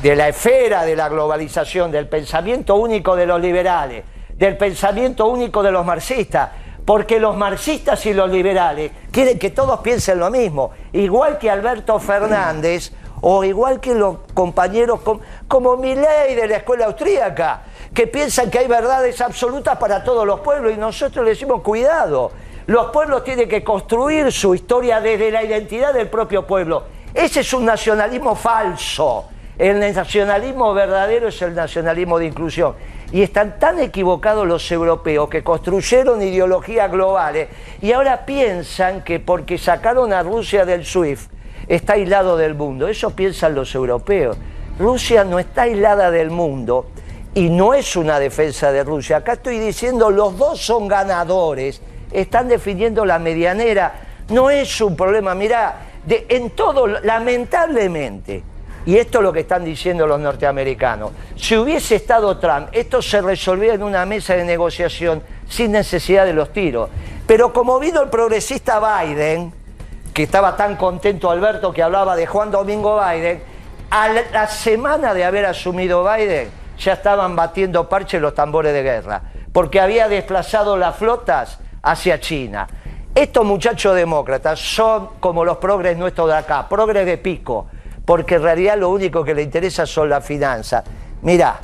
de 0.01 0.15
la 0.15 0.29
esfera 0.29 0.85
de 0.85 0.95
la 0.95 1.09
globalización, 1.09 1.91
del 1.91 2.07
pensamiento 2.07 2.75
único 2.75 3.15
de 3.15 3.25
los 3.27 3.39
liberales, 3.39 4.03
del 4.33 4.57
pensamiento 4.57 5.27
único 5.27 5.61
de 5.61 5.71
los 5.71 5.85
marxistas, 5.85 6.49
porque 6.85 7.19
los 7.19 7.37
marxistas 7.37 8.03
y 8.07 8.13
los 8.13 8.31
liberales 8.31 8.91
quieren 9.11 9.37
que 9.37 9.51
todos 9.51 9.81
piensen 9.81 10.17
lo 10.17 10.31
mismo, 10.31 10.71
igual 10.93 11.37
que 11.37 11.51
Alberto 11.51 11.99
Fernández 11.99 12.91
o 13.21 13.43
igual 13.43 13.79
que 13.79 13.93
los 13.93 14.19
compañeros 14.33 15.01
como, 15.01 15.21
como 15.47 15.77
Milei 15.77 16.33
de 16.33 16.47
la 16.47 16.57
escuela 16.57 16.85
austríaca 16.85 17.63
que 17.93 18.07
piensan 18.07 18.49
que 18.49 18.59
hay 18.59 18.67
verdades 18.67 19.19
absolutas 19.21 19.77
para 19.77 20.03
todos 20.03 20.25
los 20.25 20.39
pueblos 20.41 20.73
y 20.73 20.77
nosotros 20.77 21.25
le 21.25 21.31
decimos 21.31 21.61
cuidado. 21.61 22.31
Los 22.67 22.91
pueblos 22.91 23.23
tienen 23.23 23.49
que 23.49 23.63
construir 23.63 24.31
su 24.31 24.53
historia 24.53 25.01
desde 25.01 25.31
la 25.31 25.43
identidad 25.43 25.93
del 25.93 26.07
propio 26.07 26.45
pueblo. 26.45 26.83
Ese 27.13 27.39
es 27.39 27.53
un 27.53 27.65
nacionalismo 27.65 28.35
falso. 28.35 29.25
El 29.57 29.79
nacionalismo 29.79 30.73
verdadero 30.73 31.27
es 31.27 31.41
el 31.41 31.53
nacionalismo 31.55 32.19
de 32.19 32.27
inclusión. 32.27 32.75
Y 33.11 33.23
están 33.23 33.57
tan 33.57 33.79
equivocados 33.79 34.47
los 34.47 34.71
europeos 34.71 35.27
que 35.29 35.43
construyeron 35.43 36.21
ideologías 36.21 36.91
globales 36.91 37.49
y 37.81 37.91
ahora 37.91 38.25
piensan 38.25 39.03
que 39.03 39.19
porque 39.19 39.57
sacaron 39.57 40.13
a 40.13 40.21
Rusia 40.21 40.63
del 40.63 40.85
SWIFT 40.85 41.31
está 41.67 41.93
aislado 41.93 42.37
del 42.37 42.53
mundo. 42.53 42.87
Eso 42.87 43.09
piensan 43.15 43.55
los 43.55 43.73
europeos. 43.73 44.37
Rusia 44.77 45.23
no 45.23 45.39
está 45.39 45.63
aislada 45.63 46.11
del 46.11 46.29
mundo 46.29 46.85
y 47.33 47.49
no 47.49 47.73
es 47.73 47.95
una 47.95 48.19
defensa 48.19 48.71
de 48.71 48.83
Rusia. 48.83 49.17
Acá 49.17 49.33
estoy 49.33 49.59
diciendo 49.59 50.09
los 50.09 50.37
dos 50.37 50.59
son 50.59 50.87
ganadores, 50.87 51.81
están 52.11 52.47
definiendo 52.47 53.05
la 53.05 53.19
medianera. 53.19 54.01
No 54.29 54.49
es 54.49 54.81
un 54.81 54.95
problema, 54.95 55.35
mirá, 55.35 55.81
en 56.07 56.51
todo, 56.51 56.87
lamentablemente, 56.87 58.43
y 58.85 58.97
esto 58.97 59.19
es 59.19 59.23
lo 59.23 59.33
que 59.33 59.41
están 59.41 59.63
diciendo 59.63 60.07
los 60.07 60.19
norteamericanos, 60.19 61.11
si 61.35 61.55
hubiese 61.57 61.95
estado 61.95 62.37
Trump, 62.37 62.69
esto 62.71 63.01
se 63.01 63.21
resolvía 63.21 63.73
en 63.73 63.83
una 63.83 64.05
mesa 64.05 64.35
de 64.35 64.43
negociación 64.45 65.21
sin 65.47 65.71
necesidad 65.71 66.25
de 66.25 66.33
los 66.33 66.51
tiros. 66.53 66.89
Pero 67.27 67.53
como 67.53 67.79
vino 67.79 68.01
el 68.01 68.09
progresista 68.09 68.79
Biden, 68.79 69.53
que 70.13 70.23
estaba 70.23 70.55
tan 70.55 70.75
contento 70.75 71.29
Alberto 71.29 71.71
que 71.71 71.83
hablaba 71.83 72.15
de 72.15 72.25
Juan 72.25 72.49
Domingo 72.51 72.99
Biden, 72.99 73.41
a 73.91 74.09
la 74.09 74.47
semana 74.47 75.13
de 75.13 75.23
haber 75.23 75.45
asumido 75.45 76.03
Biden, 76.03 76.58
ya 76.79 76.93
estaban 76.93 77.35
batiendo 77.35 77.87
parche 77.87 78.19
los 78.19 78.33
tambores 78.33 78.73
de 78.73 78.83
guerra, 78.83 79.21
porque 79.51 79.79
había 79.79 80.07
desplazado 80.07 80.77
las 80.77 80.95
flotas 80.95 81.59
hacia 81.83 82.19
China. 82.19 82.67
Estos 83.13 83.45
muchachos 83.45 83.95
demócratas 83.95 84.59
son 84.59 85.09
como 85.19 85.43
los 85.43 85.57
progres 85.57 85.97
nuestros 85.97 86.29
de 86.29 86.37
acá, 86.37 86.67
progres 86.69 87.05
de 87.05 87.17
pico, 87.17 87.67
porque 88.05 88.35
en 88.35 88.43
realidad 88.43 88.77
lo 88.77 88.89
único 88.89 89.23
que 89.23 89.33
les 89.33 89.45
interesa 89.45 89.85
son 89.85 90.09
las 90.09 90.25
finanzas. 90.25 90.83
Mirá, 91.21 91.59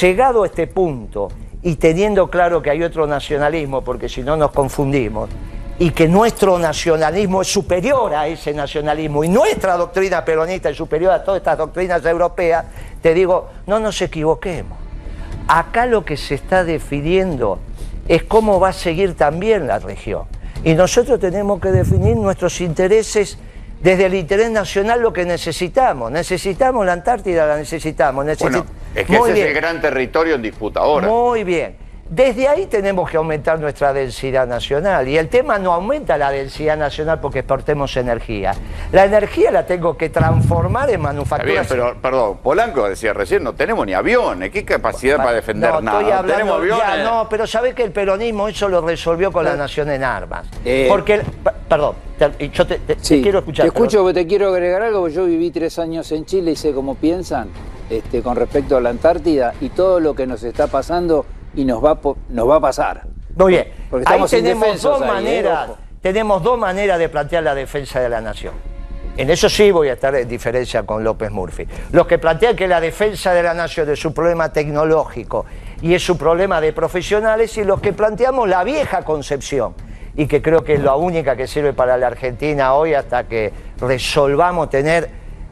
llegado 0.00 0.44
a 0.44 0.46
este 0.46 0.66
punto 0.66 1.28
y 1.62 1.76
teniendo 1.76 2.30
claro 2.30 2.62
que 2.62 2.70
hay 2.70 2.82
otro 2.82 3.06
nacionalismo, 3.06 3.82
porque 3.82 4.08
si 4.08 4.22
no 4.22 4.36
nos 4.36 4.52
confundimos, 4.52 5.28
y 5.78 5.90
que 5.90 6.08
nuestro 6.08 6.58
nacionalismo 6.58 7.42
es 7.42 7.48
superior 7.48 8.14
a 8.14 8.26
ese 8.26 8.54
nacionalismo 8.54 9.24
y 9.24 9.28
nuestra 9.28 9.76
doctrina 9.76 10.24
peronista 10.24 10.70
es 10.70 10.76
superior 10.76 11.12
a 11.12 11.22
todas 11.22 11.38
estas 11.40 11.58
doctrinas 11.58 12.04
europeas, 12.04 12.64
te 13.02 13.12
digo, 13.12 13.50
no 13.66 13.78
nos 13.78 14.00
equivoquemos. 14.00 14.78
Acá 15.48 15.86
lo 15.86 16.04
que 16.04 16.16
se 16.16 16.34
está 16.34 16.64
definiendo 16.64 17.58
es 18.08 18.22
cómo 18.24 18.58
va 18.58 18.70
a 18.70 18.72
seguir 18.72 19.14
también 19.14 19.66
la 19.66 19.78
región. 19.78 20.24
Y 20.64 20.74
nosotros 20.74 21.20
tenemos 21.20 21.60
que 21.60 21.70
definir 21.70 22.16
nuestros 22.16 22.60
intereses 22.60 23.38
desde 23.80 24.06
el 24.06 24.14
interés 24.14 24.50
nacional 24.50 25.00
lo 25.00 25.12
que 25.12 25.24
necesitamos. 25.24 26.10
Necesitamos 26.10 26.86
la 26.86 26.94
Antártida, 26.94 27.46
la 27.46 27.58
necesitamos. 27.58 28.24
bueno, 28.40 28.64
es 28.94 29.06
que 29.06 29.16
ese 29.16 29.32
es 29.32 29.38
el 29.48 29.54
gran 29.54 29.80
territorio 29.80 30.34
en 30.34 30.42
disputa 30.42 30.80
ahora. 30.80 31.06
Muy 31.06 31.44
bien. 31.44 31.85
Desde 32.08 32.46
ahí 32.46 32.66
tenemos 32.66 33.10
que 33.10 33.16
aumentar 33.16 33.58
nuestra 33.58 33.92
densidad 33.92 34.46
nacional. 34.46 35.08
Y 35.08 35.18
el 35.18 35.28
tema 35.28 35.58
no 35.58 35.72
aumenta 35.72 36.16
la 36.16 36.30
densidad 36.30 36.76
nacional 36.76 37.20
porque 37.20 37.40
exportemos 37.40 37.96
energía. 37.96 38.52
La 38.92 39.04
energía 39.04 39.50
la 39.50 39.66
tengo 39.66 39.96
que 39.96 40.08
transformar 40.08 40.88
en 40.90 41.00
manufactura. 41.00 41.64
pero 41.68 41.96
perdón, 42.00 42.38
Polanco 42.42 42.88
decía 42.88 43.12
recién, 43.12 43.42
no 43.42 43.54
tenemos 43.54 43.84
ni 43.86 43.92
aviones. 43.92 44.50
¿Qué 44.50 44.64
capacidad 44.64 45.16
para 45.16 45.32
defender 45.32 45.72
no, 45.72 45.80
nada? 45.80 46.00
Estoy 46.00 46.12
hablando, 46.12 46.54
aviones? 46.54 47.04
no, 47.04 47.28
pero 47.28 47.46
sabés 47.46 47.74
que 47.74 47.82
el 47.82 47.90
peronismo 47.90 48.46
eso 48.46 48.68
lo 48.68 48.80
resolvió 48.82 49.32
con 49.32 49.44
la 49.44 49.56
nación 49.56 49.90
en 49.90 50.04
armas. 50.04 50.46
Eh, 50.64 50.86
porque, 50.88 51.22
perdón, 51.68 51.96
yo 52.52 52.66
te, 52.66 52.80
quiero 53.02 53.40
escuchar. 53.40 53.64
Te 53.64 53.68
escucho, 53.68 54.02
porque 54.02 54.20
te 54.20 54.26
quiero 54.28 54.48
agregar 54.48 54.82
algo, 54.82 55.00
porque 55.00 55.16
yo 55.16 55.26
viví 55.26 55.50
tres 55.50 55.78
años 55.80 56.10
en 56.12 56.24
Chile 56.24 56.52
y 56.52 56.56
sé 56.56 56.72
cómo 56.72 56.94
piensan 56.94 57.48
este, 57.90 58.22
con 58.22 58.36
respecto 58.36 58.76
a 58.76 58.80
la 58.80 58.90
Antártida 58.90 59.54
y 59.60 59.70
todo 59.70 59.98
lo 59.98 60.14
que 60.14 60.26
nos 60.26 60.44
está 60.44 60.68
pasando 60.68 61.26
y 61.56 61.64
nos 61.64 61.84
va, 61.84 61.98
nos 62.28 62.48
va 62.48 62.56
a 62.56 62.60
pasar. 62.60 63.02
Muy 63.34 63.52
bien, 63.52 63.68
Porque 63.90 64.04
ahí 64.08 64.22
tenemos 64.30 64.80
dos, 64.80 65.02
¿eh? 65.02 65.04
maneras, 65.04 65.70
tenemos 66.00 66.42
dos 66.42 66.58
maneras 66.58 66.98
de 66.98 67.08
plantear 67.08 67.42
la 67.42 67.54
defensa 67.54 68.00
de 68.00 68.08
la 68.08 68.20
nación. 68.20 68.54
En 69.16 69.30
eso 69.30 69.48
sí 69.48 69.70
voy 69.70 69.88
a 69.88 69.94
estar 69.94 70.14
en 70.14 70.28
diferencia 70.28 70.82
con 70.84 71.02
López 71.02 71.30
Murphy. 71.30 71.66
Los 71.92 72.06
que 72.06 72.18
plantean 72.18 72.54
que 72.54 72.68
la 72.68 72.80
defensa 72.80 73.32
de 73.32 73.42
la 73.42 73.54
nación 73.54 73.90
es 73.90 73.98
su 73.98 74.12
problema 74.12 74.52
tecnológico 74.52 75.46
y 75.80 75.94
es 75.94 76.04
su 76.04 76.18
problema 76.18 76.60
de 76.60 76.74
profesionales 76.74 77.56
y 77.56 77.64
los 77.64 77.80
que 77.80 77.94
planteamos 77.94 78.46
la 78.46 78.62
vieja 78.62 79.02
concepción 79.02 79.74
y 80.16 80.26
que 80.26 80.42
creo 80.42 80.64
que 80.64 80.74
es 80.74 80.82
la 80.82 80.96
única 80.96 81.34
que 81.34 81.46
sirve 81.46 81.72
para 81.72 81.96
la 81.96 82.08
Argentina 82.08 82.74
hoy 82.74 82.92
hasta 82.92 83.24
que 83.24 83.52
resolvamos 83.80 84.68
tener 84.68 85.08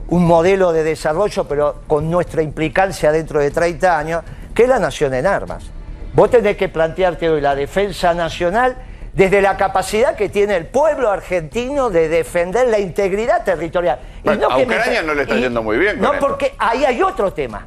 un 0.09 0.27
modelo 0.27 0.73
de 0.73 0.85
desarrollo 0.85 1.45
pero 1.45 1.77
con 1.87 2.11
nuestra 2.11 2.43
implicancia 2.43 3.13
dentro 3.13 3.41
de 3.41 3.51
30 3.51 3.99
años, 3.99 4.23
que 4.55 4.65
es 4.65 4.69
la 4.69 4.79
nación 4.79 5.15
en 5.15 5.27
armas. 5.27 5.71
Vos 6.15 6.31
tenés 6.31 6.57
que 6.57 6.69
plantearte 6.69 7.29
hoy 7.29 7.41
la 7.41 7.55
defensa 7.55 8.15
nacional 8.15 8.77
desde 9.13 9.43
la 9.43 9.57
capacidad 9.57 10.17
que 10.17 10.29
tiene 10.29 10.57
el 10.57 10.67
pueblo 10.67 11.11
argentino 11.11 11.91
de 11.91 12.09
defender 12.09 12.69
la 12.69 12.79
integridad 12.79 13.45
territorial. 13.45 13.99
Y 14.25 14.29
a 14.29 14.33
que 14.33 14.67
me- 14.67 14.77
Ucrania 14.77 15.03
no 15.03 15.15
le 15.15 15.23
está 15.23 15.37
y- 15.37 15.41
yendo 15.43 15.63
muy 15.63 15.77
bien 15.77 15.95
con 15.99 16.03
No, 16.03 16.15
esto. 16.15 16.27
porque 16.27 16.55
ahí 16.59 16.85
hay 16.85 17.03
otro 17.03 17.33
tema. 17.33 17.67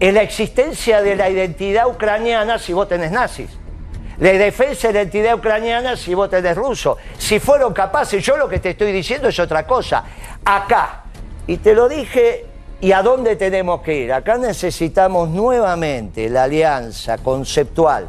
En 0.00 0.14
la 0.14 0.22
existencia 0.22 1.02
de 1.02 1.16
la 1.16 1.28
identidad 1.28 1.88
ucraniana 1.88 2.58
si 2.58 2.72
vos 2.72 2.88
tenés 2.88 3.10
nazis. 3.10 3.50
La 4.18 4.32
defensa 4.32 4.88
de 4.88 4.94
la 4.94 5.00
identidad 5.02 5.34
ucraniana 5.34 5.96
si 5.96 6.14
vos 6.14 6.28
tenés 6.30 6.56
ruso. 6.56 6.96
Si 7.16 7.38
fueron 7.40 7.72
capaces, 7.72 8.24
yo 8.24 8.36
lo 8.36 8.48
que 8.48 8.58
te 8.58 8.70
estoy 8.70 8.90
diciendo 8.92 9.28
es 9.28 9.38
otra 9.38 9.64
cosa. 9.66 10.04
Acá, 10.44 11.02
y 11.46 11.56
te 11.58 11.74
lo 11.74 11.88
dije, 11.88 12.46
¿y 12.80 12.92
a 12.92 13.02
dónde 13.02 13.36
tenemos 13.36 13.82
que 13.82 13.94
ir? 13.94 14.12
Acá 14.12 14.38
necesitamos 14.38 15.28
nuevamente 15.28 16.28
la 16.28 16.44
alianza 16.44 17.18
conceptual 17.18 18.08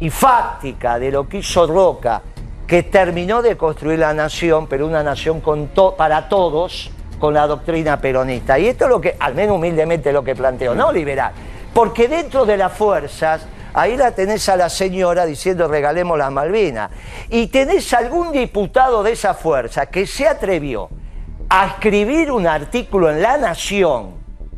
y 0.00 0.10
fáctica 0.10 0.98
de 0.98 1.10
lo 1.10 1.28
que 1.28 1.38
hizo 1.38 1.66
Roca, 1.66 2.22
que 2.66 2.84
terminó 2.84 3.42
de 3.42 3.56
construir 3.56 3.98
la 3.98 4.12
nación, 4.14 4.66
pero 4.66 4.86
una 4.86 5.02
nación 5.02 5.40
con 5.40 5.68
to- 5.68 5.96
para 5.96 6.28
todos, 6.28 6.90
con 7.18 7.34
la 7.34 7.46
doctrina 7.46 8.00
peronista. 8.00 8.58
Y 8.58 8.68
esto 8.68 8.84
es 8.84 8.90
lo 8.90 9.00
que, 9.00 9.16
al 9.18 9.34
menos 9.34 9.56
humildemente, 9.56 10.12
lo 10.12 10.22
que 10.22 10.36
planteo, 10.36 10.74
no 10.74 10.92
liberal. 10.92 11.32
Porque 11.74 12.06
dentro 12.08 12.44
de 12.46 12.56
las 12.56 12.72
fuerzas, 12.72 13.46
ahí 13.74 13.96
la 13.96 14.12
tenés 14.12 14.48
a 14.48 14.56
la 14.56 14.68
señora 14.68 15.26
diciendo 15.26 15.66
regalemos 15.66 16.16
las 16.18 16.30
Malvinas. 16.30 16.90
Y 17.30 17.48
tenés 17.48 17.92
algún 17.92 18.30
diputado 18.30 19.02
de 19.02 19.12
esa 19.12 19.34
fuerza 19.34 19.86
que 19.86 20.06
se 20.06 20.28
atrevió 20.28 20.88
a 21.48 21.66
escribir 21.66 22.30
un 22.30 22.46
artículo 22.46 23.10
en 23.10 23.22
La 23.22 23.38
Nación 23.38 24.14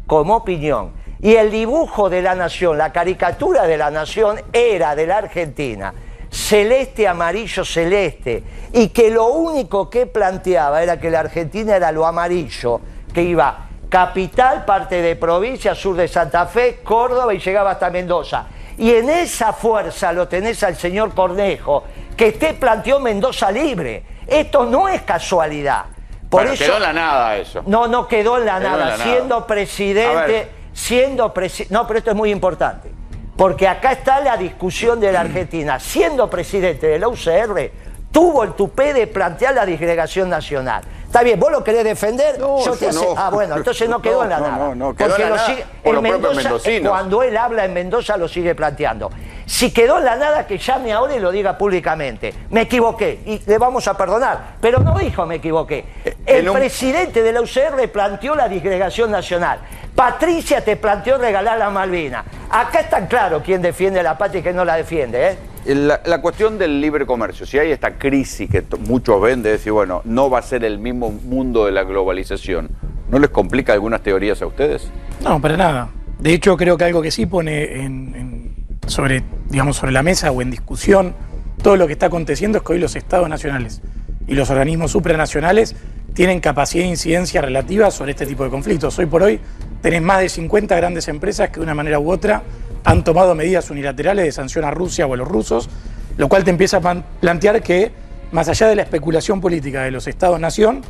como 0.07 0.37
opinión. 0.37 0.93
Y 1.23 1.35
el 1.35 1.51
dibujo 1.51 2.09
de 2.09 2.23
la 2.23 2.35
nación, 2.35 2.79
la 2.79 2.93
caricatura 2.93 3.67
de 3.67 3.77
la 3.77 3.91
nación 3.91 4.41
era 4.53 4.97
de 4.97 5.07
la 5.07 5.19
Argentina, 5.19 5.93
celeste, 6.31 7.07
amarillo, 7.07 7.63
celeste, 7.63 8.43
y 8.73 8.89
que 8.89 9.11
lo 9.11 9.27
único 9.27 9.91
que 9.91 10.07
planteaba 10.07 10.83
era 10.83 10.99
que 10.99 11.11
la 11.11 11.21
Argentina 11.21 11.77
era 11.77 11.93
lo 11.93 12.07
amarillo, 12.07 12.81
que 13.13 13.23
iba 13.23 13.69
capital, 13.91 14.65
parte 14.65 15.03
de 15.03 15.17
provincia, 15.17 15.75
sur 15.75 15.95
de 15.95 16.09
Santa 16.09 16.47
Fe, 16.47 16.81
Córdoba 16.83 17.35
y 17.35 17.39
llegaba 17.39 17.73
hasta 17.73 17.91
Mendoza. 17.91 18.47
Y 18.79 18.93
en 18.93 19.11
esa 19.11 19.53
fuerza 19.53 20.13
lo 20.13 20.27
tenés 20.27 20.63
al 20.63 20.77
señor 20.77 21.13
Cornejo, 21.13 21.85
que 22.17 22.33
te 22.33 22.55
planteó 22.55 22.99
Mendoza 22.99 23.51
libre. 23.51 24.05
Esto 24.27 24.65
no 24.65 24.89
es 24.89 25.03
casualidad. 25.03 25.85
Por 26.31 26.43
Bueno, 26.43 26.53
eso, 26.53 26.65
quedó 26.65 26.77
en 26.77 26.83
la 26.83 26.93
nada 26.93 27.37
eso. 27.37 27.63
no, 27.67 27.89
no 27.89 28.07
quedó 28.07 28.39
en 28.39 28.47
la 28.47 28.59
Quedó 28.61 28.73
en 28.73 28.79
nada. 28.79 28.97
la. 28.97 29.05
Siendo 29.05 29.47
presidente, 29.47 30.49
siendo 30.73 31.35
presidente. 31.35 31.75
No, 31.75 31.87
pero 31.87 31.99
esto 31.99 32.11
es 32.13 32.17
muy 32.17 32.31
importante. 32.31 32.91
Porque 33.37 33.67
acá 33.67 33.93
está 33.93 34.21
la 34.21 34.37
discusión 34.37 35.01
de 35.01 35.11
la 35.13 35.21
Argentina. 35.21 35.81
Siendo 35.81 36.31
presidente 36.31 36.87
de 36.87 36.99
la 37.01 37.09
UCR, 37.09 37.71
tuvo 38.13 38.45
el 38.45 38.53
tupé 38.53 38.93
de 38.93 39.07
plantear 39.07 39.55
la 39.55 39.65
disgregación 39.67 40.29
nacional. 40.29 40.83
Está 41.07 41.23
bien, 41.25 41.41
vos 41.41 41.51
lo 41.51 41.65
querés 41.65 41.83
defender, 41.83 42.39
No, 42.39 42.65
yo 42.65 42.77
te 42.77 42.89
hace- 42.89 43.05
no. 43.05 43.15
Ah, 43.17 43.31
bueno, 43.31 43.57
entonces 43.57 43.89
no 43.89 44.01
quedó 44.01 44.19
No, 44.19 44.23
en 44.25 44.31
la 44.31 44.39
nada. 44.41 44.57
no, 44.57 44.75
no, 44.77 44.95
quedó 44.95 45.09
Porque 45.09 45.23
en 45.25 45.31
la 45.31 45.37
lo 45.37 45.37
nada 45.43 45.49
sigue- 45.49 45.65
por 45.83 46.01
Mendoza, 46.01 46.51
cuando 46.89 47.23
él 47.25 47.37
habla 47.37 47.65
en 47.65 47.73
Mendoza 47.75 48.17
lo 48.17 48.29
sigue 48.29 48.55
planteando. 48.55 49.11
Si 49.51 49.73
quedó 49.73 49.99
en 49.99 50.05
la 50.05 50.15
nada, 50.15 50.47
que 50.47 50.59
llame 50.59 50.93
ahora 50.93 51.17
y 51.17 51.19
lo 51.19 51.33
diga 51.33 51.59
públicamente. 51.59 52.33
Me 52.51 52.61
equivoqué 52.63 53.19
y 53.27 53.41
le 53.45 53.59
vamos 53.59 53.89
a 53.89 53.97
perdonar. 53.97 54.55
Pero 54.61 54.79
no 54.79 54.97
dijo 54.97 55.27
me 55.27 55.35
equivoqué. 55.35 55.85
El 56.25 56.45
en 56.45 56.49
un- 56.51 56.55
presidente 56.57 57.21
de 57.21 57.33
la 57.33 57.41
UCR 57.41 57.89
planteó 57.93 58.37
la 58.37 58.49
disgregación 58.49 59.11
nacional. 59.11 59.59
Patricia 59.97 60.65
te 60.65 60.77
planteó 60.77 61.19
regalar 61.19 61.59
la 61.59 61.69
Malvinas. 61.69 62.25
Acá 62.49 62.79
está 62.79 63.09
claro 63.09 63.43
quién 63.45 63.61
defiende 63.61 64.01
la 64.05 64.17
patria 64.17 64.39
y 64.39 64.43
quién 64.45 64.55
no 64.55 64.65
la 64.65 64.77
defiende. 64.77 65.31
¿eh? 65.33 65.75
La, 65.75 66.01
la 66.05 66.23
cuestión 66.23 66.57
del 66.57 66.81
libre 66.81 67.05
comercio, 67.05 67.45
si 67.45 67.59
hay 67.59 67.73
esta 67.73 67.95
crisis 67.99 68.49
que 68.49 68.63
muchos 68.79 69.21
ven 69.21 69.43
de 69.43 69.51
decir, 69.51 69.73
bueno, 69.73 70.01
no 70.05 70.31
va 70.31 70.39
a 70.39 70.43
ser 70.43 70.63
el 70.65 70.79
mismo 70.79 71.11
mundo 71.11 71.67
de 71.67 71.73
la 71.73 71.83
globalización, 71.83 72.71
¿no 73.11 73.19
les 73.19 73.31
complica 73.31 73.73
algunas 73.73 74.01
teorías 74.01 74.41
a 74.43 74.47
ustedes? 74.47 74.89
No, 75.25 75.41
para 75.41 75.57
nada. 75.57 75.89
De 76.21 76.33
hecho, 76.35 76.57
creo 76.57 76.79
que 76.79 76.85
algo 76.85 77.03
que 77.03 77.11
sí 77.11 77.27
pone 77.27 77.65
en- 77.83 78.15
en- 78.15 78.51
sobre, 78.87 79.23
digamos, 79.51 79.77
sobre 79.77 79.93
la 79.93 80.03
mesa 80.03 80.31
o 80.31 80.41
en 80.43 80.51
discusión 80.51 81.15
todo 81.63 81.77
lo 81.77 81.87
que 81.87 81.93
está 81.93 82.07
aconteciendo 82.07 82.59
es 82.59 82.65
que 82.65 82.73
hoy 82.73 82.79
los 82.79 82.97
estados 82.97 83.29
nacionales 83.29 83.83
y 84.27 84.35
los 84.35 84.49
organismos 84.49 84.93
supranacionales 84.93 85.77
tienen 86.15 86.41
capacidad 86.41 86.85
de 86.85 86.91
incidencia 86.91 87.43
relativa 87.43 87.91
sobre 87.91 88.13
este 88.13 88.25
tipo 88.27 88.45
de 88.45 88.51
conflictos. 88.51 88.99
Hoy 88.99 89.07
por 89.07 89.23
hoy 89.23 89.41
tenés 89.83 90.01
más 90.01 90.21
de 90.21 90.29
50 90.29 90.75
grandes 90.77 91.09
empresas 91.09 91.51
que 91.51 91.57
de 91.57 91.63
una 91.63 91.75
manera 91.75 91.99
u 91.99 92.11
otra 92.11 92.43
han 92.85 93.05
tomado 93.05 93.35
medidas 93.35 93.71
unilaterales 93.71 94.25
de 94.25 94.33
sanción 94.33 94.65
a 94.65 94.71
Rusia 94.71 95.07
o 95.07 95.13
a 95.13 95.17
los 95.17 95.29
rusos, 95.29 95.69
lo 96.17 96.29
cual 96.29 96.45
te 96.45 96.51
empieza 96.51 96.79
a 96.79 97.03
plantear 97.21 97.63
que, 97.63 97.93
más 98.33 98.49
allá 98.49 98.69
de 98.69 98.77
la 98.77 98.83
especulación 98.83 99.41
política 99.41 99.83
de 99.83 99.91
los 99.91 100.07
estados-nación, 100.07 100.83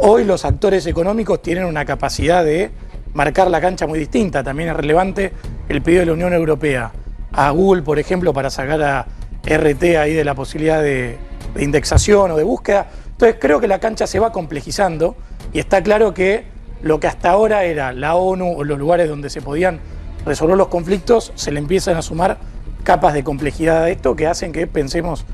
Hoy 0.00 0.22
los 0.22 0.44
actores 0.44 0.86
económicos 0.86 1.42
tienen 1.42 1.64
una 1.64 1.84
capacidad 1.84 2.44
de 2.44 2.70
marcar 3.14 3.50
la 3.50 3.60
cancha 3.60 3.84
muy 3.88 3.98
distinta. 3.98 4.44
También 4.44 4.68
es 4.68 4.76
relevante 4.76 5.32
el 5.68 5.82
pedido 5.82 6.00
de 6.00 6.06
la 6.06 6.12
Unión 6.12 6.32
Europea 6.32 6.92
a 7.32 7.50
Google, 7.50 7.82
por 7.82 7.98
ejemplo, 7.98 8.32
para 8.32 8.50
sacar 8.50 8.82
a 8.82 9.06
RT 9.44 9.82
ahí 9.98 10.14
de 10.14 10.24
la 10.24 10.34
posibilidad 10.34 10.82
de, 10.82 11.16
de 11.54 11.64
indexación 11.64 12.30
o 12.30 12.36
de 12.36 12.44
búsqueda. 12.44 12.86
Entonces 13.12 13.36
creo 13.40 13.60
que 13.60 13.68
la 13.68 13.78
cancha 13.80 14.06
se 14.06 14.18
va 14.18 14.32
complejizando 14.32 15.16
y 15.52 15.58
está 15.58 15.82
claro 15.82 16.14
que 16.14 16.44
lo 16.82 17.00
que 17.00 17.06
hasta 17.08 17.30
ahora 17.30 17.64
era 17.64 17.92
la 17.92 18.14
ONU 18.14 18.52
o 18.58 18.64
los 18.64 18.78
lugares 18.78 19.08
donde 19.08 19.30
se 19.30 19.40
podían 19.42 19.80
resolver 20.24 20.56
los 20.56 20.68
conflictos, 20.68 21.32
se 21.34 21.50
le 21.50 21.58
empiezan 21.58 21.96
a 21.96 22.02
sumar 22.02 22.38
capas 22.84 23.14
de 23.14 23.24
complejidad 23.24 23.82
a 23.84 23.90
esto 23.90 24.14
que 24.14 24.26
hacen 24.26 24.52
que 24.52 24.66
pensemos 24.66 25.24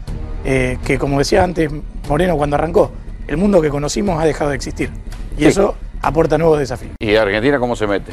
eh, 0.45 0.79
que, 0.85 0.99
como 0.99 1.19
decía 1.19 1.43
antes 1.45 1.71
Moreno 2.09 2.37
cuando 2.37 2.57
arrancó, 2.57 2.91
el 3.27 3.37
mundo 3.37 3.61
que 3.61 3.69
conocimos 3.71 4.23
ha 4.23 4.27
dejado 4.27 4.51
de 4.51 4.57
existir. 4.57 4.91
Y 5.37 5.43
Sí. 5.43 5.47
eso 5.49 5.75
aporta 6.03 6.39
nuevos 6.39 6.59
desafíos. 6.59 6.93
¿Y 7.01 7.17
Argentina 7.17 7.59
cómo 7.59 7.77
se 7.77 7.87
mete? 7.87 8.13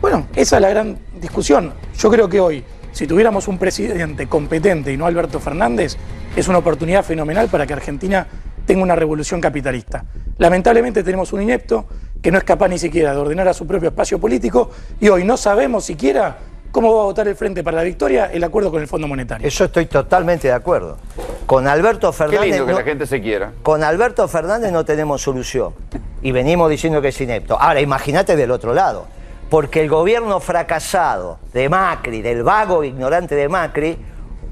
Bueno, 0.00 0.26
esa 0.34 0.56
es 0.56 0.62
la 0.62 0.68
gran 0.70 0.96
discusión. 1.20 1.72
Yo 1.98 2.10
creo 2.10 2.28
que 2.28 2.40
hoy, 2.40 2.64
si 2.96 3.06
tuviéramos 3.06 3.46
un 3.46 3.58
presidente 3.58 4.26
competente 4.26 4.90
y 4.90 4.96
no 4.96 5.04
Alberto 5.04 5.38
Fernández, 5.38 5.98
es 6.34 6.48
una 6.48 6.56
oportunidad 6.56 7.04
fenomenal 7.04 7.48
para 7.48 7.66
que 7.66 7.74
Argentina 7.74 8.26
tenga 8.64 8.82
una 8.82 8.96
revolución 8.96 9.38
capitalista. 9.38 10.06
Lamentablemente 10.38 11.02
tenemos 11.02 11.30
un 11.34 11.42
inepto 11.42 11.84
que 12.22 12.30
no 12.30 12.38
es 12.38 12.44
capaz 12.44 12.68
ni 12.68 12.78
siquiera 12.78 13.12
de 13.12 13.18
ordenar 13.18 13.48
a 13.48 13.52
su 13.52 13.66
propio 13.66 13.90
espacio 13.90 14.18
político 14.18 14.70
y 14.98 15.10
hoy 15.10 15.24
no 15.24 15.36
sabemos 15.36 15.84
siquiera 15.84 16.38
cómo 16.72 16.94
va 16.94 17.02
a 17.02 17.04
votar 17.04 17.28
el 17.28 17.36
Frente 17.36 17.62
para 17.62 17.76
la 17.76 17.82
Victoria 17.82 18.30
el 18.32 18.42
acuerdo 18.42 18.70
con 18.70 18.80
el 18.80 18.88
Fondo 18.88 19.06
Monetario. 19.06 19.46
Eso 19.46 19.64
estoy 19.66 19.84
totalmente 19.84 20.48
de 20.48 20.54
acuerdo. 20.54 20.96
Con 21.44 21.68
Alberto 21.68 22.10
Qué 22.12 22.16
Fernández. 22.16 22.46
lindo 22.50 22.64
que 22.64 22.72
no- 22.72 22.78
la 22.78 22.84
gente 22.84 23.06
se 23.06 23.20
quiera. 23.20 23.52
Con 23.62 23.84
Alberto 23.84 24.26
Fernández 24.26 24.72
no 24.72 24.86
tenemos 24.86 25.20
solución. 25.20 25.74
Y 26.22 26.32
venimos 26.32 26.70
diciendo 26.70 27.02
que 27.02 27.08
es 27.08 27.20
inepto. 27.20 27.60
Ahora, 27.60 27.82
imagínate 27.82 28.36
del 28.36 28.50
otro 28.52 28.72
lado. 28.72 29.06
Porque 29.50 29.82
el 29.82 29.88
gobierno 29.88 30.40
fracasado 30.40 31.38
de 31.52 31.68
Macri, 31.68 32.22
del 32.22 32.42
vago 32.42 32.82
ignorante 32.82 33.34
de 33.34 33.48
Macri, 33.48 33.96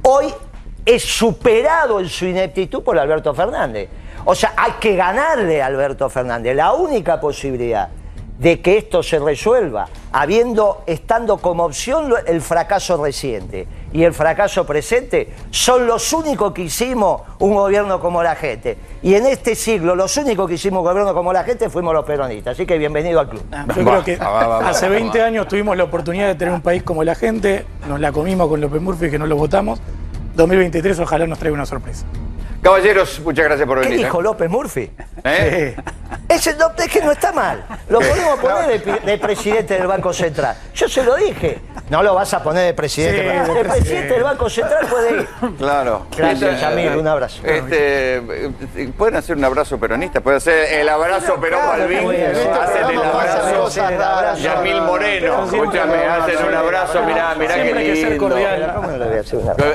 hoy 0.02 0.32
es 0.84 1.02
superado 1.02 1.98
en 2.00 2.08
su 2.08 2.26
ineptitud 2.26 2.82
por 2.82 2.98
Alberto 2.98 3.34
Fernández. 3.34 3.88
O 4.24 4.34
sea, 4.34 4.54
hay 4.56 4.72
que 4.72 4.96
ganarle 4.96 5.62
a 5.62 5.66
Alberto 5.66 6.08
Fernández. 6.08 6.54
La 6.54 6.72
única 6.72 7.20
posibilidad 7.20 7.88
de 8.38 8.60
que 8.60 8.78
esto 8.78 9.02
se 9.02 9.18
resuelva, 9.18 9.86
habiendo, 10.12 10.82
estando 10.86 11.38
como 11.38 11.64
opción 11.64 12.12
el 12.26 12.40
fracaso 12.40 13.02
reciente 13.02 13.66
y 13.92 14.02
el 14.02 14.12
fracaso 14.12 14.66
presente, 14.66 15.32
son 15.50 15.86
los 15.86 16.12
únicos 16.12 16.52
que 16.52 16.62
hicimos 16.62 17.22
un 17.38 17.54
gobierno 17.54 18.00
como 18.00 18.22
la 18.22 18.34
gente. 18.34 18.76
Y 19.02 19.14
en 19.14 19.26
este 19.26 19.54
siglo, 19.54 19.94
los 19.94 20.16
únicos 20.16 20.48
que 20.48 20.54
hicimos 20.54 20.80
un 20.80 20.86
gobierno 20.86 21.14
como 21.14 21.32
la 21.32 21.44
gente 21.44 21.70
fuimos 21.70 21.94
los 21.94 22.04
peronistas. 22.04 22.54
Así 22.54 22.66
que 22.66 22.76
bienvenido 22.76 23.20
al 23.20 23.28
club. 23.28 23.42
Ah, 23.52 23.66
Yo 23.68 23.84
creo 23.84 24.04
que 24.04 24.14
hace 24.14 24.88
va, 24.88 24.94
20 24.94 25.18
va. 25.18 25.26
años 25.26 25.46
tuvimos 25.46 25.76
la 25.76 25.84
oportunidad 25.84 26.26
de 26.26 26.34
tener 26.34 26.52
un 26.52 26.62
país 26.62 26.82
como 26.82 27.04
la 27.04 27.14
gente, 27.14 27.64
nos 27.88 28.00
la 28.00 28.10
comimos 28.10 28.48
con 28.48 28.60
López 28.60 28.82
Murphy 28.82 29.10
que 29.10 29.18
no 29.18 29.26
lo 29.26 29.36
votamos. 29.36 29.80
2023 30.34 30.98
ojalá 30.98 31.26
nos 31.28 31.38
traiga 31.38 31.54
una 31.54 31.66
sorpresa. 31.66 32.04
Caballeros, 32.64 33.20
muchas 33.20 33.44
gracias 33.44 33.68
por 33.68 33.78
¿Qué 33.82 33.88
venir. 33.90 34.06
dijo 34.06 34.20
¿eh? 34.20 34.22
López 34.22 34.48
Murphy? 34.48 34.90
¿Eh? 35.22 35.76
Ese 36.30 36.54
no, 36.54 36.72
es 36.78 36.88
que 36.90 37.02
no 37.02 37.12
está 37.12 37.30
mal. 37.30 37.62
Lo 37.90 37.98
podemos 37.98 38.38
poner 38.38 38.82
de, 38.82 39.18
presidente 39.18 39.74
del 39.74 39.86
Banco 39.86 40.14
Central. 40.14 40.56
Yo 40.74 40.88
se 40.88 41.04
lo 41.04 41.14
dije. 41.16 41.60
No 41.90 42.02
lo 42.02 42.14
vas 42.14 42.32
a 42.32 42.42
poner 42.42 42.64
de 42.64 42.72
presidente. 42.72 43.20
Sí, 43.20 43.26
de 43.26 43.32
de 43.32 43.40
presidente 43.40 43.68
presidente. 43.68 44.14
del 44.14 44.22
Banco 44.22 44.48
Central 44.48 44.86
puede 44.86 45.10
ir. 45.12 45.28
Claro. 45.58 46.06
Gracias, 46.16 46.60
Yamil, 46.62 46.86
eh, 46.86 46.96
un 46.96 47.06
abrazo. 47.06 47.42
Este, 47.44 48.16
eh, 48.16 48.92
¿Pueden 48.96 49.16
hacer 49.16 49.36
un 49.36 49.44
abrazo 49.44 49.78
peronista? 49.78 50.22
¿Pueden 50.22 50.38
hacer 50.38 50.80
el 50.80 50.88
abrazo 50.88 51.34
Perón 51.38 51.60
Balvin? 51.66 51.98
Hacen 51.98 52.90
el 52.90 53.02
abrazo. 53.02 54.34
El. 54.34 54.42
Yamil 54.42 54.80
Moreno, 54.80 55.44
escúchame, 55.44 55.96
hacen 56.06 56.46
un 56.48 56.54
abrazo, 56.54 57.02
mirá, 57.04 57.34
mirá 57.34 57.54
qué 57.56 57.72
que 57.72 57.96
ser 57.96 58.12
lindo. 58.12 58.36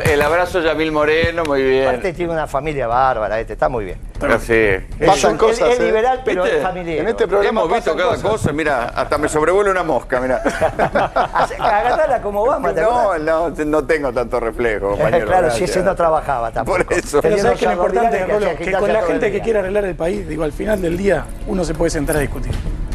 El 0.04 0.22
abrazo 0.22 0.62
Yamil 0.62 0.92
Moreno, 0.92 1.44
muy 1.46 1.62
bien. 1.62 1.88
Aparte 1.88 2.14
tiene 2.14 2.34
una 2.34 2.48
familia 2.48 2.79
familia 2.80 2.88
bárbara, 2.88 3.40
este, 3.40 3.54
está 3.54 3.70
muy 3.70 3.86
bien. 3.86 3.98
Es, 4.20 4.84
Pasan 5.06 5.32
un- 5.34 5.38
cosas, 5.38 5.70
es- 5.70 5.74
es 5.76 5.80
¿eh? 5.80 5.84
liberal, 5.86 6.22
pero 6.24 6.44
¿Viste? 6.44 6.58
es 6.58 6.64
familiar. 6.64 6.98
En 7.00 7.08
este 7.08 7.28
programa 7.28 7.62
Hemos 7.62 7.74
visto 7.74 7.96
cada 7.96 8.10
cosas. 8.16 8.24
cosa, 8.32 8.54
mira, 8.54 8.86
hasta 8.90 9.18
me 9.18 9.28
sobrevuela 9.30 9.72
una 9.72 9.84
mosca, 9.84 10.20
mira. 10.22 10.42
Agatala 11.60 12.22
como 12.22 12.44
Obama, 12.44 12.74
¿te 12.74 12.82
No, 12.82 13.18
no, 13.18 13.50
no 13.50 13.84
tengo 13.86 14.12
tanto 14.14 14.40
reflejo, 14.40 14.90
compañero. 14.92 15.26
claro, 15.28 15.52
si 15.52 15.60
gracias. 15.60 15.70
ese 15.72 15.84
no 15.84 15.96
trabajaba 15.96 16.52
tampoco. 16.52 16.84
Por 16.84 16.94
eso. 16.94 17.22
Pero 17.22 17.38
sabes 17.38 17.60
que 17.60 17.66
lo 17.66 17.72
importante, 17.74 18.18
que 18.18 18.26
Rolo, 18.26 18.56
que 18.58 18.72
con 18.72 18.94
la 18.94 19.02
gente 19.04 19.32
que 19.32 19.42
quiere 19.42 19.60
arreglar 19.60 19.86
el 19.86 19.96
país, 19.96 20.28
digo, 20.28 20.44
al 20.44 20.52
final 20.54 20.82
del 20.82 20.98
día 20.98 21.26
uno 21.48 21.64
se 21.64 21.74
puede 21.74 21.90
sentar 21.92 22.18
a 22.18 22.20
discutir. 22.20 22.52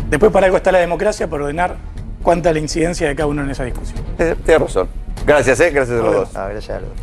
Después 0.08 0.30
para 0.32 0.46
algo 0.46 0.56
está 0.56 0.70
la 0.72 0.78
democracia, 0.78 1.28
para 1.28 1.44
ordenar 1.44 1.76
cuánta 2.22 2.52
la 2.52 2.58
incidencia 2.58 3.08
de 3.08 3.16
cada 3.16 3.26
uno 3.26 3.42
en 3.42 3.50
esa 3.50 3.64
discusión. 3.64 3.98
Eh, 4.18 4.34
Tienes 4.44 4.62
razón. 4.62 4.88
Gracias, 5.26 5.58
eh, 5.60 5.70
gracias 5.70 5.98
a 5.98 6.02
los 6.02 6.14
dos. 6.14 6.36
Ah, 6.36 6.48
gracias 6.50 6.76
a 6.76 6.80
los 6.80 6.90
dos. 6.90 6.98